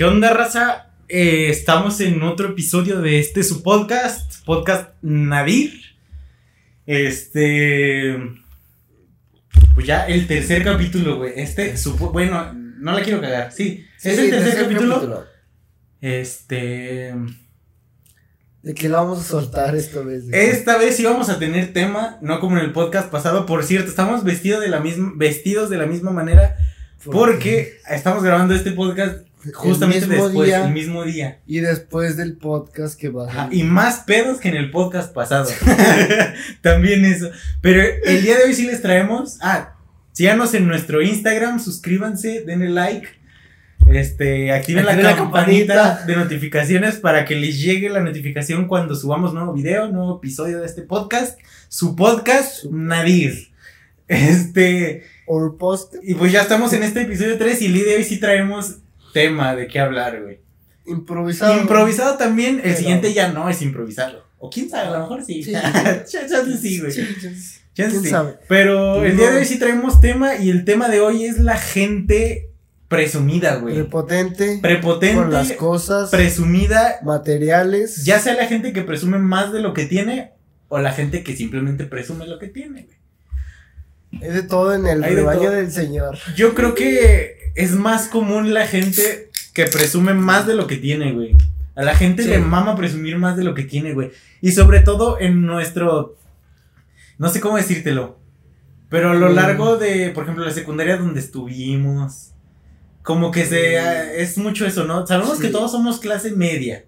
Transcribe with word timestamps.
¿Qué 0.00 0.06
onda, 0.06 0.32
raza? 0.32 0.86
Eh, 1.10 1.50
estamos 1.50 2.00
en 2.00 2.22
otro 2.22 2.48
episodio 2.48 3.02
de 3.02 3.18
este 3.18 3.42
su 3.42 3.62
podcast, 3.62 4.42
podcast 4.46 4.94
Nadir. 5.02 5.74
Este. 6.86 8.16
Pues 9.74 9.86
ya 9.86 10.06
el 10.06 10.26
tercer 10.26 10.64
capítulo, 10.64 11.18
güey. 11.18 11.34
Este, 11.36 11.76
su, 11.76 11.98
bueno, 11.98 12.50
no 12.54 12.92
la 12.94 13.02
quiero 13.02 13.20
cagar. 13.20 13.52
Sí, 13.52 13.84
es 13.98 14.16
el 14.16 14.30
tercer, 14.30 14.62
capítulo. 14.62 15.26
Este. 16.00 17.14
¿De 18.62 18.72
qué 18.72 18.88
la 18.88 19.02
vamos 19.02 19.20
a 19.20 19.24
soltar 19.24 19.76
esta 19.76 20.00
vez? 20.00 20.24
Esta 20.32 20.78
vez 20.78 20.96
sí 20.96 21.04
vamos 21.04 21.28
a 21.28 21.38
tener 21.38 21.74
tema, 21.74 22.16
no 22.22 22.40
como 22.40 22.56
en 22.56 22.64
el 22.64 22.72
podcast 22.72 23.10
pasado. 23.10 23.44
Por 23.44 23.64
cierto, 23.64 23.90
estamos 23.90 24.24
vestidos 24.24 24.62
de 24.62 24.68
la 24.68 24.80
misma, 24.80 25.12
vestidos 25.16 25.68
de 25.68 25.76
la 25.76 25.84
misma 25.84 26.10
manera. 26.10 26.56
porque 27.04 27.80
estamos 27.90 28.22
grabando 28.22 28.54
este 28.54 28.72
podcast 28.72 29.29
justamente 29.54 30.06
después, 30.06 30.52
el 30.52 30.72
mismo 30.72 31.04
día. 31.04 31.40
Y 31.46 31.60
después 31.60 32.16
del 32.16 32.36
podcast 32.36 32.98
que 32.98 33.08
va 33.08 33.48
Y 33.50 33.62
más 33.62 34.00
pedos 34.00 34.38
que 34.38 34.48
en 34.48 34.56
el 34.56 34.70
podcast 34.70 35.12
pasado. 35.12 35.50
También 36.60 37.04
eso. 37.04 37.30
Pero 37.60 37.82
el 38.04 38.22
día 38.22 38.38
de 38.38 38.44
hoy 38.44 38.54
sí 38.54 38.66
les 38.66 38.82
traemos. 38.82 39.38
Ah, 39.40 39.76
síganos 40.12 40.54
en 40.54 40.66
nuestro 40.66 41.02
Instagram, 41.02 41.60
suscríbanse, 41.60 42.44
denle 42.44 42.70
like 42.70 43.20
este, 43.92 44.52
activen, 44.52 44.84
la, 44.84 45.16
campanita, 45.16 46.04
de 46.06 46.16
notificaciones 46.16 46.96
para 46.96 47.24
que 47.24 47.34
les 47.34 47.60
llegue 47.60 47.88
la 47.88 48.00
notificación 48.00 48.68
cuando 48.68 48.94
subamos 48.94 49.34
nuevo 49.34 49.52
video, 49.52 49.88
nuevo 49.88 50.18
episodio 50.18 50.60
de 50.60 50.66
este 50.66 50.82
podcast. 50.82 51.38
Su 51.68 51.96
podcast, 51.96 52.64
Nadir. 52.66 53.48
Este. 54.06 55.04
Or 55.26 55.56
post. 55.56 55.94
Y 56.02 56.14
pues 56.14 56.32
ya 56.32 56.42
estamos 56.42 56.72
en 56.72 56.82
este 56.82 57.02
episodio 57.02 57.38
3 57.38 57.62
y 57.62 57.66
el 57.66 57.72
día 57.74 57.84
de 57.84 57.96
hoy 57.96 58.04
sí 58.04 58.18
traemos 58.18 58.78
tema 59.12 59.54
de 59.54 59.66
qué 59.66 59.80
hablar, 59.80 60.22
güey. 60.22 60.40
Improvisado. 60.86 61.60
Improvisado 61.60 62.16
también. 62.16 62.60
El 62.64 62.76
siguiente 62.76 63.12
ya 63.12 63.32
no 63.32 63.48
es 63.48 63.62
improvisado. 63.62 64.24
O 64.38 64.48
quién 64.48 64.70
sabe, 64.70 64.88
a 64.88 64.90
lo 64.92 65.00
mejor 65.00 65.24
sí. 65.24 65.42
sí. 65.42 65.52
sí, 66.60 66.80
güey. 66.80 66.92
¿Quién 67.74 68.04
sabe? 68.04 68.38
Pero 68.48 69.04
el 69.04 69.16
día 69.16 69.30
de 69.30 69.38
hoy 69.38 69.44
sí 69.44 69.58
traemos 69.58 70.00
tema 70.00 70.36
y 70.36 70.50
el 70.50 70.64
tema 70.64 70.88
de 70.88 71.00
hoy 71.00 71.24
es 71.24 71.38
la 71.38 71.56
gente 71.56 72.50
presumida, 72.88 73.56
güey. 73.56 73.74
Prepotente. 73.74 74.58
Prepotente. 74.60 75.16
Con 75.16 75.32
las 75.32 75.52
cosas. 75.52 76.10
Presumida. 76.10 77.00
Materiales. 77.04 78.04
Ya 78.04 78.18
sea 78.18 78.34
la 78.34 78.46
gente 78.46 78.72
que 78.72 78.82
presume 78.82 79.18
más 79.18 79.52
de 79.52 79.60
lo 79.60 79.74
que 79.74 79.86
tiene 79.86 80.32
o 80.68 80.78
la 80.78 80.92
gente 80.92 81.22
que 81.22 81.36
simplemente 81.36 81.84
presume 81.84 82.26
lo 82.26 82.38
que 82.38 82.48
tiene, 82.48 82.84
güey. 82.84 83.00
Es 84.22 84.34
de 84.34 84.42
todo 84.42 84.74
en 84.74 84.86
el 84.86 85.04
rebaño 85.04 85.50
del 85.50 85.70
Señor. 85.70 86.18
Yo 86.34 86.54
creo 86.54 86.74
que 86.74 87.39
es 87.54 87.72
más 87.72 88.08
común 88.08 88.54
la 88.54 88.66
gente 88.66 89.30
que 89.52 89.66
presume 89.66 90.14
más 90.14 90.46
de 90.46 90.54
lo 90.54 90.66
que 90.66 90.76
tiene, 90.76 91.12
güey. 91.12 91.36
A 91.74 91.82
la 91.82 91.94
gente 91.94 92.24
le 92.24 92.38
mama 92.38 92.76
presumir 92.76 93.16
más 93.18 93.36
de 93.36 93.44
lo 93.44 93.54
que 93.54 93.64
tiene, 93.64 93.92
güey. 93.94 94.10
Y 94.40 94.52
sobre 94.52 94.80
todo 94.80 95.18
en 95.20 95.42
nuestro. 95.42 96.16
No 97.18 97.28
sé 97.28 97.40
cómo 97.40 97.56
decírtelo. 97.56 98.18
Pero 98.88 99.10
a 99.10 99.14
lo 99.14 99.28
largo 99.28 99.76
de, 99.76 100.10
por 100.10 100.24
ejemplo, 100.24 100.44
la 100.44 100.50
secundaria 100.50 100.96
donde 100.96 101.20
estuvimos 101.20 102.30
como 103.02 103.30
que 103.30 103.46
se 103.46 104.20
es 104.20 104.36
mucho 104.36 104.66
eso, 104.66 104.84
¿no? 104.84 105.06
Sabemos 105.06 105.38
que 105.38 105.48
todos 105.48 105.70
somos 105.70 106.00
clase 106.00 106.32
media. 106.32 106.84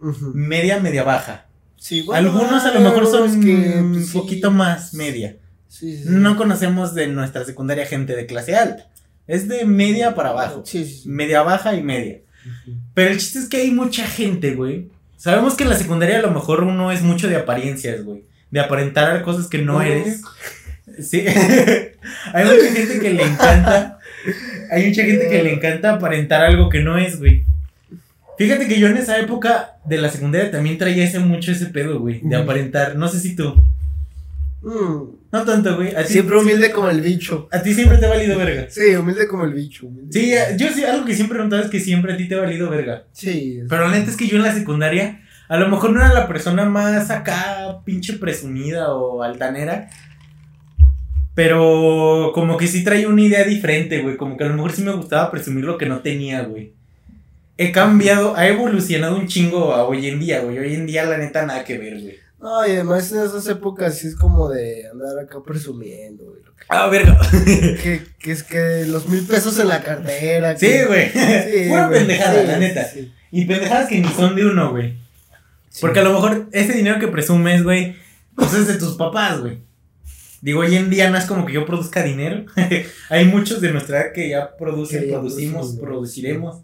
Media, 0.00 0.80
media 0.80 1.04
baja. 1.04 1.46
Sí, 1.76 2.04
Algunos 2.12 2.64
a 2.64 2.72
lo 2.72 2.80
mejor 2.80 3.06
son 3.06 3.40
que, 3.40 3.54
un 3.78 3.92
pues, 3.92 4.10
poquito 4.10 4.50
más 4.50 4.94
media. 4.94 5.36
Sí, 5.68 6.02
no 6.06 6.36
conocemos 6.36 6.94
de 6.94 7.08
nuestra 7.08 7.44
secundaria 7.44 7.86
gente 7.86 8.14
de 8.14 8.26
clase 8.26 8.56
alta. 8.56 8.88
Es 9.26 9.48
de 9.48 9.64
media 9.64 10.14
para 10.14 10.30
abajo. 10.30 10.64
Media 11.06 11.42
baja 11.42 11.74
y 11.74 11.82
media. 11.82 12.20
Pero 12.94 13.10
el 13.10 13.18
chiste 13.18 13.38
es 13.38 13.48
que 13.48 13.58
hay 13.58 13.70
mucha 13.70 14.06
gente, 14.06 14.54
güey. 14.54 14.88
Sabemos 15.16 15.54
que 15.54 15.62
en 15.62 15.70
la 15.70 15.76
secundaria 15.76 16.18
a 16.18 16.22
lo 16.22 16.32
mejor 16.32 16.64
uno 16.64 16.90
es 16.90 17.02
mucho 17.02 17.28
de 17.28 17.36
apariencias, 17.36 18.02
güey. 18.04 18.24
De 18.50 18.60
aparentar 18.60 19.22
cosas 19.22 19.46
que 19.46 19.58
no 19.58 19.80
eres. 19.80 20.22
Sí. 21.00 21.20
hay 22.32 22.44
mucha 22.44 22.72
gente 22.72 22.98
que 23.00 23.10
le 23.10 23.22
encanta 23.22 23.98
hay 24.70 24.88
mucha 24.88 25.04
gente 25.04 25.28
que 25.28 25.42
le 25.42 25.52
encanta 25.52 25.94
aparentar 25.94 26.42
algo 26.42 26.68
que 26.68 26.80
no 26.80 26.96
es, 26.96 27.18
güey. 27.18 27.44
Fíjate 28.38 28.66
que 28.66 28.80
yo 28.80 28.88
en 28.88 28.96
esa 28.96 29.18
época 29.18 29.76
de 29.84 29.98
la 29.98 30.08
secundaria 30.08 30.50
también 30.50 30.78
traía 30.78 31.04
ese 31.04 31.18
mucho 31.18 31.52
ese 31.52 31.66
pedo, 31.66 32.00
güey, 32.00 32.20
de 32.22 32.36
aparentar. 32.36 32.96
No 32.96 33.08
sé 33.08 33.20
si 33.20 33.36
tú. 33.36 33.54
Mm. 34.62 35.22
No 35.32 35.44
tanto, 35.44 35.76
güey. 35.76 35.92
Siempre 36.06 36.38
humilde 36.38 36.70
como 36.70 36.88
el 36.88 37.00
bicho. 37.00 37.48
A 37.50 37.62
ti 37.62 37.74
siempre 37.74 37.98
te 37.98 38.06
ha 38.06 38.10
valido 38.10 38.38
verga. 38.38 38.66
Sí, 38.68 38.94
humilde 38.94 39.26
como 39.26 39.44
el 39.44 39.54
bicho. 39.54 39.88
Sí, 40.10 40.32
yo 40.56 40.68
sí, 40.68 40.84
algo 40.84 41.04
que 41.04 41.14
siempre 41.14 41.36
he 41.36 41.38
preguntado 41.38 41.62
es 41.62 41.70
que 41.70 41.80
siempre 41.80 42.12
a 42.12 42.16
ti 42.16 42.28
te 42.28 42.34
ha 42.34 42.40
valido 42.40 42.70
verga. 42.70 43.04
Sí. 43.12 43.62
Pero 43.68 43.88
la 43.88 43.92
neta 43.92 44.10
es 44.10 44.16
que 44.16 44.28
yo 44.28 44.36
en 44.36 44.42
la 44.42 44.54
secundaria, 44.54 45.22
a 45.48 45.56
lo 45.56 45.68
mejor 45.68 45.90
no 45.90 46.00
era 46.00 46.12
la 46.14 46.28
persona 46.28 46.64
más 46.64 47.10
acá, 47.10 47.80
pinche 47.84 48.14
presumida 48.14 48.94
o 48.94 49.22
altanera. 49.22 49.90
Pero 51.34 52.32
como 52.34 52.56
que 52.56 52.66
sí 52.66 52.84
traía 52.84 53.08
una 53.08 53.22
idea 53.22 53.44
diferente, 53.44 54.02
güey. 54.02 54.16
Como 54.16 54.36
que 54.36 54.44
a 54.44 54.48
lo 54.48 54.54
mejor 54.54 54.72
sí 54.72 54.82
me 54.82 54.92
gustaba 54.92 55.30
presumir 55.30 55.64
lo 55.64 55.78
que 55.78 55.86
no 55.86 56.00
tenía, 56.00 56.42
güey. 56.42 56.74
He 57.56 57.72
cambiado, 57.72 58.36
ha 58.36 58.46
evolucionado 58.48 59.16
un 59.16 59.26
chingo 59.26 59.72
a 59.72 59.84
hoy 59.84 60.06
en 60.06 60.20
día, 60.20 60.40
güey. 60.40 60.58
Hoy 60.58 60.74
en 60.74 60.86
día, 60.86 61.04
la 61.04 61.16
neta, 61.16 61.46
nada 61.46 61.64
que 61.64 61.78
ver, 61.78 62.00
güey. 62.00 62.21
No, 62.42 62.66
y 62.66 62.72
además 62.72 63.12
en 63.12 63.22
esas 63.22 63.46
épocas 63.46 63.98
sí 63.98 64.08
es 64.08 64.16
como 64.16 64.48
de 64.48 64.88
andar 64.88 65.16
acá 65.16 65.38
presumiendo, 65.46 66.24
güey. 66.24 66.42
Ah, 66.68 66.88
verga. 66.88 67.16
que, 67.44 68.02
que 68.18 68.32
es 68.32 68.42
que 68.42 68.84
los 68.86 69.08
mil 69.08 69.24
pesos 69.24 69.58
en 69.60 69.68
la 69.68 69.80
cartera. 69.82 70.56
Sí, 70.56 70.72
güey. 70.86 71.10
Sí, 71.10 71.64
Pura 71.68 71.88
pendejada, 71.88 72.42
la 72.42 72.58
neta. 72.58 72.90
Y 73.30 73.44
pendejadas 73.44 73.88
que 73.88 74.00
ni 74.00 74.08
son 74.08 74.34
de 74.34 74.44
uno, 74.46 74.72
güey. 74.72 74.96
Porque 75.80 76.00
a 76.00 76.02
lo 76.02 76.12
mejor 76.12 76.48
ese 76.50 76.72
dinero 76.72 76.98
que 76.98 77.08
presumes, 77.08 77.62
güey, 77.62 77.94
pues 78.34 78.52
es 78.54 78.66
de 78.66 78.74
tus 78.74 78.96
papás, 78.96 79.40
güey. 79.40 79.60
Digo, 80.40 80.60
hoy 80.60 80.74
en 80.74 80.90
día 80.90 81.08
no 81.10 81.18
es 81.18 81.26
como 81.26 81.46
que 81.46 81.52
yo 81.52 81.64
produzca 81.64 82.02
dinero. 82.02 82.44
Hay 83.08 83.24
muchos 83.26 83.60
de 83.60 83.72
nuestra 83.72 84.00
edad 84.00 84.12
que 84.12 84.28
ya 84.28 84.56
producen, 84.56 85.08
producimos, 85.08 85.76
produciremos 85.76 86.62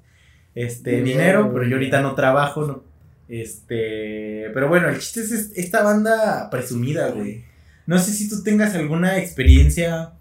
este 0.56 1.02
dinero, 1.02 1.52
pero 1.52 1.64
yo 1.68 1.76
ahorita 1.76 2.00
no 2.00 2.16
trabajo, 2.16 2.66
no. 2.66 2.87
Este, 3.28 4.50
pero 4.54 4.68
bueno, 4.68 4.88
el 4.88 4.98
chiste 4.98 5.20
es 5.20 5.52
esta 5.54 5.82
banda 5.82 6.48
presumida, 6.50 7.10
güey. 7.10 7.44
No 7.86 7.98
sé 7.98 8.12
si 8.12 8.28
tú 8.28 8.42
tengas 8.42 8.74
alguna 8.74 9.18
experiencia 9.18 10.12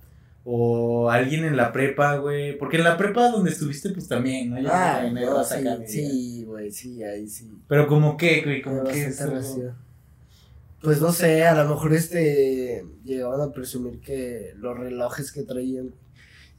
o 0.43 1.09
alguien 1.09 1.45
en 1.45 1.57
la 1.57 1.71
prepa, 1.71 2.17
güey. 2.17 2.57
Porque 2.57 2.77
en 2.77 2.83
la 2.83 2.97
prepa 2.97 3.29
donde 3.29 3.51
estuviste, 3.51 3.89
pues 3.89 4.07
también, 4.07 4.49
¿no? 4.49 4.61
Ya 4.61 4.99
ah, 4.99 5.09
no, 5.09 5.43
sí, 5.85 6.43
güey, 6.45 6.71
sí, 6.71 7.03
ahí 7.03 7.27
sí. 7.27 7.51
Pero 7.67 7.87
como 7.87 8.17
qué, 8.17 8.41
güey, 8.41 8.61
como 8.61 8.83
que 8.83 9.11
pues 10.81 11.01
no 11.01 11.11
sé, 11.11 11.43
a 11.45 11.55
lo 11.55 11.69
mejor 11.69 11.93
este 11.93 12.85
llegaban 13.03 13.41
a 13.41 13.51
presumir 13.51 13.99
que 13.99 14.53
los 14.57 14.77
relojes 14.77 15.31
que 15.31 15.43
traían. 15.43 15.93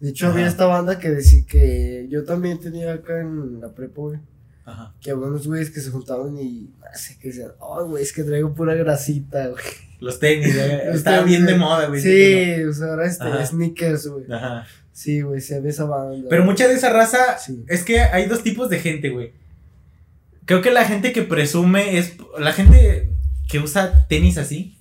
De 0.00 0.10
hecho, 0.10 0.28
había 0.28 0.46
esta 0.46 0.66
banda 0.66 0.98
que 0.98 1.10
decía 1.10 1.44
que 1.48 2.06
yo 2.10 2.24
también 2.24 2.60
tenía 2.60 2.92
acá 2.92 3.20
en 3.20 3.60
la 3.60 3.74
prepa, 3.74 4.02
güey. 4.02 4.18
Ajá. 4.68 4.94
Que 5.00 5.10
había 5.10 5.26
unos 5.26 5.46
güeyes 5.46 5.70
que 5.70 5.80
se 5.80 5.90
juntaban 5.90 6.38
y 6.38 6.70
así 6.92 7.18
que 7.18 7.28
decían, 7.28 7.52
oh, 7.58 7.86
güey, 7.86 8.02
es 8.02 8.12
que 8.12 8.22
traigo 8.22 8.52
pura 8.54 8.74
grasita, 8.74 9.48
güey. 9.48 9.64
Los 9.98 10.18
tenis, 10.18 10.54
güey. 10.54 10.94
Estaba 10.94 11.22
bien 11.22 11.46
de 11.46 11.54
moda, 11.54 11.86
güey. 11.86 12.02
Sí, 12.02 12.62
o 12.64 12.72
sea, 12.72 12.88
ahora 12.88 13.06
este, 13.06 13.46
sneakers, 13.46 14.06
güey. 14.08 14.30
Ajá. 14.30 14.66
Sí, 14.92 15.22
güey, 15.22 15.40
se 15.40 15.60
ve 15.60 15.70
esa 15.70 15.84
banda. 15.84 16.28
Pero 16.28 16.44
mucha 16.44 16.68
de 16.68 16.74
esa 16.74 16.90
raza, 16.90 17.38
es 17.68 17.82
que 17.82 18.00
hay 18.00 18.26
dos 18.26 18.42
tipos 18.42 18.68
de 18.68 18.78
gente, 18.78 19.08
güey. 19.08 19.32
Creo 20.44 20.60
que 20.60 20.70
la 20.70 20.84
gente 20.84 21.12
que 21.12 21.22
presume 21.22 21.98
es, 21.98 22.16
la 22.38 22.52
gente 22.52 23.10
que 23.48 23.58
usa 23.58 24.06
tenis 24.06 24.38
así. 24.38 24.76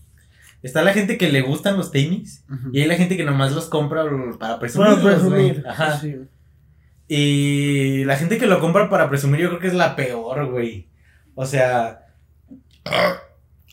Está 0.63 0.81
la 0.81 0.92
gente 0.92 1.18
que 1.18 1.31
le 1.31 1.42
gustan 1.42 1.78
los 1.78 1.92
tenis 1.92 2.44
y 2.74 2.81
hay 2.81 2.88
la 2.88 2.95
gente 2.95 3.16
que 3.16 3.24
nomás 3.24 3.54
los 3.54 3.68
compra 3.68 4.04
para 4.40 4.60
presumir. 4.60 4.88
Para 4.88 5.01
presumir. 5.01 5.63
Ajá. 5.68 6.01
Y 7.07 8.04
la 8.06 8.18
gente 8.18 8.38
que 8.38 8.48
lo 8.48 8.59
compra 8.59 8.89
para 8.89 9.09
presumir 9.09 9.42
yo 9.42 9.50
creo 9.50 9.59
que 9.59 9.68
es 9.68 9.74
la 9.74 9.95
peor, 9.95 10.50
güey. 10.51 10.89
O 11.36 11.45
sea... 11.45 12.06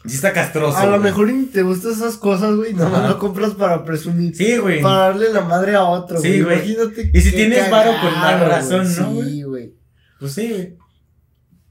Sí 0.07 0.17
está 0.17 0.35
castroso. 0.35 0.77
A 0.77 0.87
lo 0.87 0.99
mejor 0.99 1.31
te 1.51 1.63
gustan 1.63 1.93
esas 1.93 2.19
cosas, 2.19 2.55
güey. 2.57 2.75
Nomás 2.75 3.09
lo 3.09 3.19
compras 3.19 3.53
para 3.53 3.85
presumir. 3.85 4.37
Sí, 4.37 4.59
güey. 4.59 4.83
Para 4.83 5.09
darle 5.09 5.33
la 5.33 5.41
madre 5.41 5.75
a 5.75 5.85
otro, 5.85 6.21
sí, 6.21 6.43
güey. 6.43 6.57
Imagínate. 6.57 7.11
Y 7.15 7.21
si 7.23 7.33
tienes 7.33 7.69
paro, 7.69 7.93
con 8.03 8.13
más 8.13 8.41
razón, 8.41 8.83
¿no? 8.97 9.23
Sí, 9.23 9.43
güey. 9.43 9.75
Pues 10.21 10.33
sí, 10.33 10.51
güey. 10.51 10.77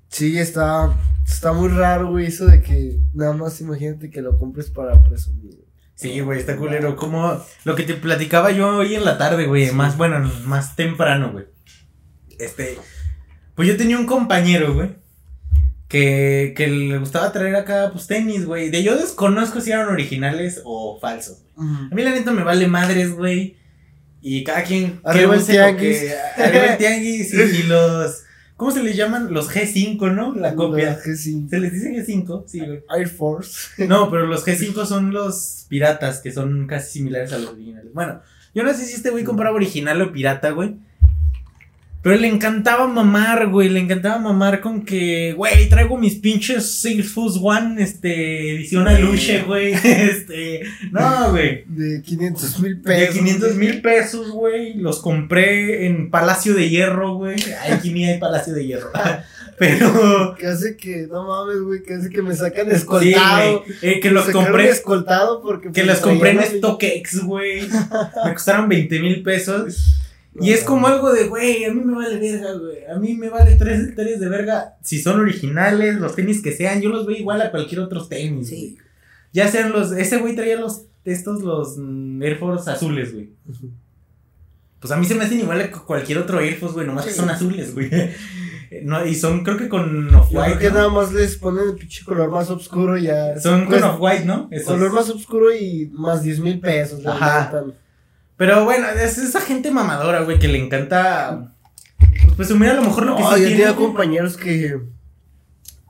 Sí, 0.07 0.39
está, 0.39 0.95
está 1.27 1.53
muy 1.53 1.69
raro, 1.69 2.09
güey, 2.09 2.27
eso 2.27 2.45
de 2.45 2.61
que 2.61 2.99
nada 3.13 3.33
más 3.33 3.61
imagínate 3.61 4.09
que 4.09 4.21
lo 4.21 4.37
compres 4.39 4.71
para 4.71 5.03
presumir. 5.03 5.65
Sí, 5.93 6.19
güey, 6.21 6.39
está 6.39 6.57
culero. 6.57 6.95
Como 6.95 7.39
lo 7.65 7.75
que 7.75 7.83
te 7.83 7.93
platicaba 7.93 8.51
yo 8.51 8.77
hoy 8.77 8.95
en 8.95 9.05
la 9.05 9.19
tarde, 9.19 9.45
güey, 9.45 9.71
más, 9.71 9.95
bueno, 9.95 10.27
más 10.45 10.75
temprano, 10.75 11.31
güey. 11.33 11.45
Este, 12.39 12.77
pues 13.55 13.67
yo 13.67 13.77
tenía 13.77 13.97
un 13.97 14.05
compañero, 14.05 14.73
güey, 14.73 14.89
que, 15.87 16.53
que 16.55 16.67
le 16.67 16.97
gustaba 16.97 17.31
traer 17.31 17.55
acá, 17.55 17.89
pues, 17.91 18.07
tenis, 18.07 18.45
güey. 18.45 18.69
De 18.69 18.83
yo 18.83 18.97
desconozco 18.97 19.61
si 19.61 19.71
eran 19.71 19.89
originales 19.89 20.61
o 20.63 20.99
falsos, 20.99 21.43
güey. 21.55 21.67
A 21.91 21.95
mí 21.95 22.03
la 22.03 22.11
neta 22.11 22.31
me 22.31 22.43
vale 22.43 22.67
madres, 22.67 23.13
güey. 23.13 23.57
Y 24.21 24.43
cada 24.43 24.63
quien... 24.63 25.01
Arriba 25.03 25.35
el 25.35 25.45
tianguis. 25.45 26.01
arriba 26.37 26.65
el 26.65 26.77
tianguis 26.77 27.33
y 27.33 27.63
los 27.67 28.23
¿Cómo 28.55 28.71
se 28.71 28.83
les 28.83 28.95
llaman? 28.95 29.33
Los 29.33 29.51
G5, 29.51 30.13
¿no? 30.13 30.33
La 30.35 30.55
copia. 30.55 30.91
Los 30.91 31.05
G5. 31.05 31.49
Se 31.49 31.59
les 31.59 31.73
dice 31.73 31.91
G5, 31.91 32.43
sí, 32.47 32.59
güey. 32.59 32.83
Air 32.95 33.09
Force. 33.09 33.83
No, 33.87 34.09
pero 34.09 34.27
los 34.27 34.45
G5 34.45 34.85
son 34.85 35.11
los 35.11 35.65
piratas, 35.67 36.19
que 36.19 36.31
son 36.31 36.67
casi 36.67 36.99
similares 36.99 37.33
a 37.33 37.39
los 37.39 37.49
originales. 37.49 37.91
Bueno, 37.93 38.21
yo 38.53 38.63
no 38.63 38.73
sé 38.73 38.85
si 38.85 38.93
este 38.93 39.09
güey 39.09 39.23
compraba 39.23 39.55
original 39.55 40.01
o 40.01 40.13
pirata, 40.13 40.51
güey. 40.51 40.75
Pero 42.03 42.17
le 42.17 42.27
encantaba 42.27 42.85
mamar, 42.85 43.47
güey. 43.47 43.69
Le 43.69 43.79
encantaba 43.79 44.19
mamar 44.19 44.59
con 44.59 44.83
que, 44.83 45.31
güey, 45.37 45.69
traigo 45.69 45.97
mis 45.97 46.15
pinches 46.15 46.81
Salesforce 46.81 47.39
One, 47.41 47.81
este, 47.81 48.55
edición 48.55 48.87
aluche, 48.89 49.41
güey. 49.43 49.73
Este, 49.83 50.63
no, 50.91 51.31
güey. 51.31 51.63
De 51.65 52.01
500 52.01 52.59
mil 52.59 52.75
De 52.75 52.81
pesos. 52.83 53.15
500 53.15 53.55
mil 53.55 53.81
pesos, 53.81 54.31
güey. 54.31 54.73
Los 54.73 54.99
compré 54.99 55.87
en 55.87 56.11
Palacio 56.11 56.53
de 56.53 56.69
Hierro, 56.69 57.15
güey. 57.15 57.35
Aquí 57.71 57.93
ni 57.93 58.05
hay 58.05 58.19
Palacio 58.19 58.53
de 58.53 58.65
Hierro. 58.67 58.91
Pero. 59.57 60.35
Que 60.37 60.47
hace 60.47 60.75
que, 60.75 61.07
no 61.09 61.23
mames, 61.25 61.61
güey, 61.61 61.83
que 61.83 61.93
hace 61.93 62.09
que 62.09 62.21
me 62.21 62.35
sacan 62.35 62.67
Sí, 62.69 62.75
escoltado. 62.75 63.63
güey. 63.63 63.77
Eh, 63.81 63.99
que 64.01 64.11
los 64.11 64.29
compré. 64.29 64.67
escoltado 64.69 65.41
porque. 65.41 65.71
Que 65.71 65.83
los 65.83 65.99
compré 65.99 66.31
en 66.31 66.43
StockX, 66.43 67.23
güey. 67.23 67.61
Me 68.25 68.33
costaron 68.33 68.67
20 68.67 68.99
mil 68.99 69.23
pesos. 69.23 69.99
Y 70.41 70.51
es 70.51 70.63
como 70.63 70.87
algo 70.87 71.11
de, 71.13 71.27
güey, 71.27 71.63
a 71.65 71.73
mí 71.73 71.81
me 71.81 71.93
vale 71.95 72.17
verga, 72.17 72.53
güey. 72.53 72.85
A 72.85 72.97
mí 72.97 73.13
me 73.15 73.29
vale 73.29 73.55
3 73.55 73.89
hectáreas 73.89 74.19
de 74.19 74.29
verga. 74.29 74.77
Si 74.81 74.99
son 74.99 75.19
originales, 75.19 75.95
los 75.99 76.15
tenis 76.15 76.41
que 76.41 76.51
sean, 76.51 76.81
yo 76.81 76.89
los 76.89 77.05
veo 77.05 77.15
igual 77.15 77.41
a 77.41 77.51
cualquier 77.51 77.81
otro 77.81 78.03
tenis. 78.07 78.49
Sí. 78.49 78.77
Ya 79.31 79.47
sean 79.47 79.71
los. 79.71 79.91
Ese 79.91 80.17
güey 80.17 80.35
traía 80.35 80.59
los. 80.59 80.85
Estos, 81.05 81.41
los 81.43 81.77
Air 82.21 82.37
Force 82.37 82.69
azules, 82.71 83.13
güey. 83.13 83.29
Pues 84.79 84.91
a 84.91 84.97
mí 84.97 85.05
se 85.05 85.15
me 85.15 85.23
hacen 85.25 85.39
igual 85.39 85.61
a 85.61 85.71
cualquier 85.71 86.17
otro 86.17 86.39
Air 86.39 86.55
Force, 86.55 86.73
güey. 86.75 86.87
Nomás 86.87 87.05
que 87.05 87.11
Sí. 87.11 87.17
son 87.19 87.29
azules, 87.29 87.73
güey. 87.73 87.89
No, 88.81 89.05
y 89.05 89.13
son, 89.13 89.43
creo 89.43 89.55
que 89.55 89.69
con 89.69 90.13
off-white. 90.15 90.57
que 90.57 90.69
¿no? 90.69 90.73
nada 90.73 90.89
más 90.89 91.13
les 91.13 91.37
ponen 91.37 91.69
el 91.69 91.75
pinche 91.75 92.03
color 92.03 92.31
más 92.31 92.49
oscuro 92.49 92.97
y 92.97 93.03
ya. 93.03 93.39
Son 93.39 93.67
Pues, 93.67 93.79
con 93.79 93.91
off-white, 93.91 94.25
¿no? 94.25 94.47
Esos. 94.49 94.65
color 94.73 94.91
más 94.91 95.07
oscuro 95.11 95.53
y 95.53 95.91
más 95.93 96.23
10 96.23 96.39
mil 96.39 96.59
pesos. 96.59 97.05
Ajá. 97.05 97.51
neta. 97.53 97.77
Pero 98.37 98.65
bueno, 98.65 98.87
es 98.89 99.17
esa 99.17 99.41
gente 99.41 99.71
mamadora, 99.71 100.21
güey, 100.21 100.39
que 100.39 100.47
le 100.47 100.63
encanta. 100.63 101.53
Pues 102.23 102.35
presumir 102.35 102.69
a 102.69 102.73
lo 102.75 102.81
mejor 102.83 103.05
lo 103.05 103.15
que 103.15 103.21
No, 103.21 103.29
yo 103.31 103.35
tiene, 103.37 103.51
tenía 103.51 103.75
compañeros 103.75 104.37
que. 104.37 104.79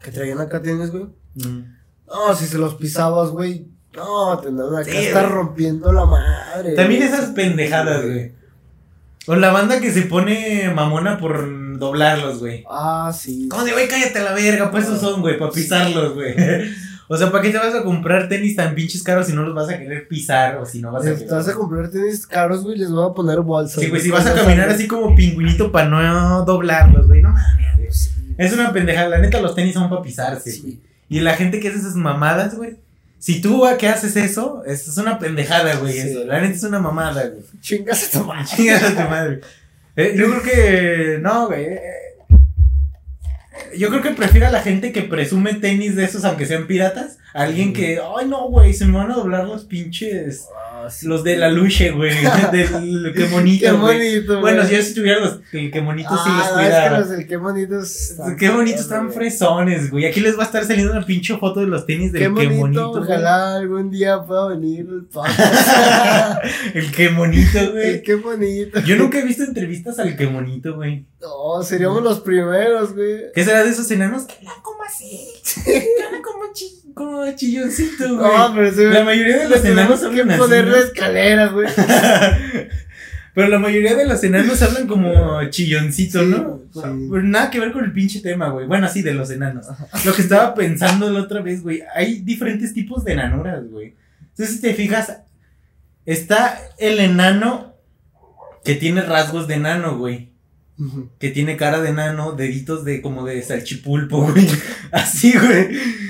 que 0.04 0.12
traían 0.12 0.40
acá 0.42 0.62
tienes, 0.62 0.92
güey. 0.92 1.06
Mm. 1.36 1.64
No, 2.08 2.36
si 2.36 2.46
se 2.46 2.58
los 2.58 2.76
pisabas, 2.76 3.30
güey. 3.30 3.68
No, 3.96 4.38
tendrán 4.40 4.76
acá 4.76 4.92
Sí, 4.92 5.10
güey. 5.12 5.26
rompiendo 5.26 5.92
la 5.94 6.06
madre. 6.06 6.74
También 6.76 7.02
güey. 7.02 7.14
esas 7.14 7.30
pendejadas, 7.32 8.04
güey. 8.06 8.34
O 9.28 9.36
la 9.36 9.52
banda 9.52 9.80
que 9.80 9.92
se 9.92 10.02
pone 10.02 10.70
mamona 10.76 11.18
por 11.18 11.80
doblarlos, 11.80 12.40
güey. 12.40 12.66
Ah, 12.70 13.12
sí. 13.18 13.48
Como 13.48 13.64
de, 13.64 13.72
güey, 13.72 13.88
cállate 13.88 14.20
a 14.20 14.24
la 14.24 14.34
verga, 14.34 14.70
pues 14.70 14.84
esos 14.86 15.00
son, 15.00 15.22
güey, 15.22 15.40
para 15.40 15.52
pisarlos, 15.52 16.14
güey. 16.14 16.36
O 17.08 17.18
sea, 17.18 17.32
¿para 17.32 17.44
qué 17.44 17.50
te 17.50 17.58
vas 17.58 17.76
a 17.76 17.84
comprar 17.84 18.30
tenis 18.30 18.56
tan 18.56 18.74
pinches 18.76 19.04
caros 19.04 19.28
si 19.28 19.34
no 19.34 19.44
los 19.44 19.54
vas 19.54 19.70
a 19.70 19.78
querer 19.78 20.08
pisar 20.08 20.58
o 20.58 20.66
si 20.66 20.82
no 20.82 20.92
vas 20.92 21.04
a 21.04 21.14
querer? 21.14 21.28
te 21.28 21.34
vas 21.34 21.48
a 21.48 21.54
comprar 21.54 21.90
tenis 21.90 22.26
caros, 22.26 22.64
güey, 22.64 22.78
les 22.78 22.90
voy 22.90 23.10
a 23.10 23.14
poner 23.14 23.40
bolsas. 23.42 23.82
Sí, 23.84 23.90
güey, 23.90 24.02
si 24.02 24.10
vas 24.10 24.26
a 24.26 24.34
caminar 24.34 24.70
así 24.70 24.88
como 24.88 25.16
pingüinito 25.16 25.72
para 25.72 25.90
no 25.90 26.46
doblarlos, 26.46 27.08
güey, 27.08 27.22
no 27.22 27.30
mames. 27.30 27.78
güey. 27.78 27.92
Sí. 27.92 28.12
Es 28.38 28.54
una 28.54 28.72
pendejada, 28.72 29.10
la 29.10 29.20
neta 29.20 29.42
los 29.42 29.54
tenis 29.56 29.74
son 29.74 29.90
para 29.90 30.02
pisarse, 30.02 30.50
güey. 30.62 30.74
Sí. 30.74 30.82
Y 31.10 31.20
la 31.20 31.36
gente 31.36 31.60
que 31.60 31.68
hace 31.70 31.78
esas 31.80 31.96
mamadas, 31.96 32.56
güey. 32.56 32.78
Si 33.20 33.40
tú 33.40 33.64
que 33.80 33.88
haces 33.88 34.16
eso, 34.18 34.64
es, 34.66 34.88
es 34.88 34.98
una 34.98 35.20
pendejada, 35.20 35.76
güey. 35.76 35.94
Sí. 35.94 36.00
Eso. 36.10 36.26
La 36.26 36.42
neta 36.42 36.56
es 36.56 36.64
una 36.64 36.80
mamada, 36.80 37.28
güey. 37.28 37.44
Chingas 37.62 38.08
a 38.08 38.20
tu 38.20 38.26
madre. 38.26 38.46
Chingas 38.56 38.84
a 38.84 38.90
tu 38.90 39.10
madre. 39.10 39.42
Eh, 39.96 40.16
yo 40.18 40.26
creo 40.30 40.42
que. 40.42 41.20
No, 41.22 41.48
güey. 41.48 41.68
Yo 43.78 43.90
creo 43.90 44.02
que 44.02 44.12
prefiero 44.12 44.48
a 44.48 44.52
la 44.52 44.62
gente 44.62 44.92
que 44.92 45.02
presume 45.02 45.54
tenis 45.54 45.96
de 45.96 46.04
esos, 46.06 46.26
aunque 46.26 46.46
sean 46.46 46.68
piratas. 46.68 47.18
Alguien 47.34 47.74
que. 47.74 48.00
Ay, 48.18 48.28
no, 48.28 48.48
güey. 48.50 48.74
Se 48.74 48.86
me 48.86 48.98
van 48.98 49.12
a 49.12 49.16
doblar 49.16 49.46
los 49.48 49.64
pinches. 49.66 50.48
Ah, 50.56 50.88
sí. 50.90 51.08
Los 51.08 51.24
de 51.24 51.36
la 51.38 51.50
luche, 51.50 51.92
güey. 51.92 52.14
Del 52.52 53.12
que 53.16 53.26
bonito, 53.26 53.66
Qué 53.66 53.72
güey. 53.72 53.98
bonito, 54.20 54.40
Bueno, 54.42 54.58
güey. 54.58 54.70
si 54.70 54.76
yo 54.76 54.82
si 54.84 54.94
tuviera 54.94 55.20
los 55.20 55.40
el 55.52 55.72
que 55.72 55.80
bonito 55.82 56.10
sí 56.10 56.16
Ah, 56.28 56.38
los 56.38 56.48
no, 56.48 56.54
cuidara. 56.54 56.86
Es 56.86 56.92
que 56.94 57.00
los 57.00 57.10
del 57.10 57.28
qué 57.28 57.38
bonitos. 57.38 58.14
Qué 58.38 58.50
bonitos 58.50 58.82
están 58.82 59.12
fresones, 59.12 59.90
güey. 59.90 60.06
Aquí 60.06 60.20
les 60.20 60.38
va 60.38 60.44
a 60.44 60.46
estar 60.46 60.64
saliendo 60.66 60.92
una 60.94 61.06
pinche 61.06 61.38
foto 61.38 61.60
de 61.62 61.68
los 61.68 61.86
tenis 61.86 62.12
del 62.12 62.22
Qué 62.22 62.26
que 62.28 62.32
bonito, 62.48 62.60
bonito. 62.60 62.90
güey. 62.92 63.04
ojalá 63.04 63.56
algún 63.56 63.90
día 63.90 64.22
pueda 64.24 64.48
venir 64.50 64.82
el. 64.90 65.08
El 66.74 66.92
que 66.92 67.10
bonito, 67.10 67.60
El 67.60 67.72
güey. 67.72 68.04
qué 68.04 68.16
bonito. 68.16 68.80
Yo 68.82 68.96
nunca 68.96 69.20
he 69.20 69.24
visto 69.24 69.44
entrevistas 69.44 70.00
al 70.00 70.16
que 70.16 70.26
bonito, 70.26 70.76
güey. 70.76 71.06
No, 71.22 71.64
seríamos 71.64 72.04
los 72.04 72.20
primeros, 72.20 72.94
güey. 72.94 73.32
¿Qué 73.34 73.44
será 73.44 73.64
de 73.64 73.70
esos 73.70 73.90
enanos 73.92 74.24
que 74.24 74.34
hablan 74.36 74.62
como 74.84 74.86
así? 74.86 75.28
Hablan 76.06 76.22
como, 76.24 76.54
chi 76.54 76.66
como 76.94 77.36
chilloncito, 77.36 78.18
güey. 78.18 78.32
No, 78.38 78.54
pero 78.54 78.72
sí, 78.74 78.84
la 78.86 79.04
mayoría 79.04 79.38
de 79.40 79.50
los 79.50 79.66
enanos 79.66 80.04
hablan 80.04 80.32
así. 80.32 80.40
poner 80.40 80.66
¿no? 80.66 80.72
la 80.72 80.80
escalera, 80.80 81.48
güey. 81.48 81.68
Pero 83.36 83.48
la 83.48 83.58
mayoría 83.58 83.96
de 83.96 84.06
los 84.06 84.24
enanos 84.24 84.62
hablan 84.62 84.86
como 84.86 85.44
chilloncito, 85.50 86.20
Sí, 86.20 86.26
¿no? 86.30 86.62
sí. 86.72 87.08
Pues 87.10 87.24
nada 87.24 87.50
que 87.50 87.60
ver 87.60 87.72
con 87.72 87.84
el 87.84 87.92
pinche 87.92 88.20
tema, 88.20 88.50
güey. 88.50 88.68
Bueno, 88.68 88.88
sí, 88.88 89.02
de 89.02 89.16
los 89.16 89.32
enanos. 89.32 89.66
Lo 90.06 90.14
que 90.14 90.22
estaba 90.22 90.54
pensando 90.54 91.10
la 91.10 91.22
otra 91.22 91.42
vez, 91.42 91.64
güey. 91.64 91.82
Hay 91.96 92.20
diferentes 92.20 92.76
tipos 92.76 93.04
de 93.04 93.14
enanuras, 93.14 93.68
güey. 93.72 93.96
Entonces, 94.22 94.58
si 94.58 94.62
te 94.62 94.76
fijas, 94.76 95.18
está 96.06 96.60
el 96.78 97.00
enano 97.00 97.74
que 98.64 98.76
tiene 98.76 99.02
rasgos 99.02 99.48
de 99.48 99.56
enano, 99.56 99.98
güey. 99.98 100.30
Que 101.20 101.30
tiene 101.30 101.56
cara 101.56 101.82
de 101.82 101.90
enano, 101.90 102.32
deditos 102.32 102.84
de 102.84 103.02
como 103.02 103.24
de 103.26 103.42
salchipulpo, 103.44 104.24
güey. 104.32 104.48
Así, 104.92 105.32
güey. 105.38 105.70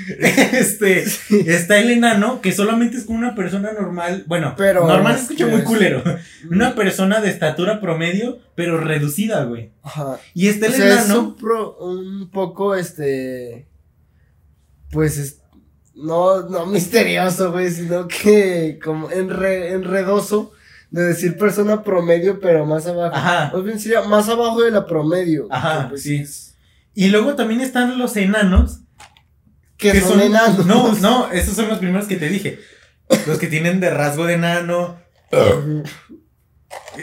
Este, 0.52 1.02
está 1.46 1.78
el 1.78 1.90
enano 1.90 2.40
que 2.42 2.52
solamente 2.52 2.96
es 2.98 3.04
como 3.04 3.18
una 3.18 3.34
persona 3.34 3.72
normal. 3.72 4.24
Bueno, 4.26 4.54
Pero, 4.56 4.86
normal 4.86 5.16
se 5.16 5.22
escucha 5.22 5.46
muy 5.46 5.62
culero. 5.62 6.02
Una 6.50 6.74
persona 6.74 7.20
de 7.20 7.30
estatura 7.30 7.80
promedio, 7.80 8.38
pero 8.54 8.78
reducida, 8.78 9.44
güey. 9.44 9.70
Y 10.34 10.48
está 10.48 10.66
O 10.66 10.68
el 10.70 10.74
sea, 10.74 10.94
es 10.94 11.04
enano. 11.06 11.20
un, 11.20 11.36
pro- 11.36 11.76
un 11.78 12.30
poco, 12.30 12.74
este, 12.74 13.66
pues, 14.90 15.16
es- 15.18 15.38
no, 15.94 16.42
no 16.48 16.66
misterioso, 16.66 17.52
güey, 17.52 17.70
sino 17.70 18.06
que 18.08 18.78
como 18.82 19.08
enre- 19.10 19.72
enredoso 19.72 20.52
de 20.94 21.02
decir 21.06 21.36
persona 21.36 21.82
promedio, 21.82 22.38
pero 22.38 22.64
más 22.66 22.86
abajo. 22.86 23.16
Ajá. 23.16 23.50
Más 23.52 23.64
bien 23.64 23.80
sería 23.80 24.02
más 24.02 24.28
abajo 24.28 24.62
de 24.62 24.70
la 24.70 24.86
promedio. 24.86 25.48
Ajá, 25.50 25.88
pues, 25.88 26.04
sí. 26.04 26.16
es- 26.16 26.56
Y 26.94 27.08
luego 27.08 27.34
también 27.34 27.60
están 27.60 27.98
los 27.98 28.16
enanos. 28.16 28.80
Que, 29.76 30.00
son, 30.00 30.20
enanos. 30.20 30.64
No, 30.66 30.92
no, 30.94 31.32
esos 31.32 31.56
son 31.56 31.68
los 31.68 31.78
primeros 31.78 32.06
que 32.06 32.16
te 32.16 32.28
dije. 32.28 32.60
Los 33.26 33.38
que 33.38 33.48
tienen 33.48 33.80
de 33.80 33.90
rasgo 33.90 34.24
de 34.26 34.34
enano. 34.34 34.96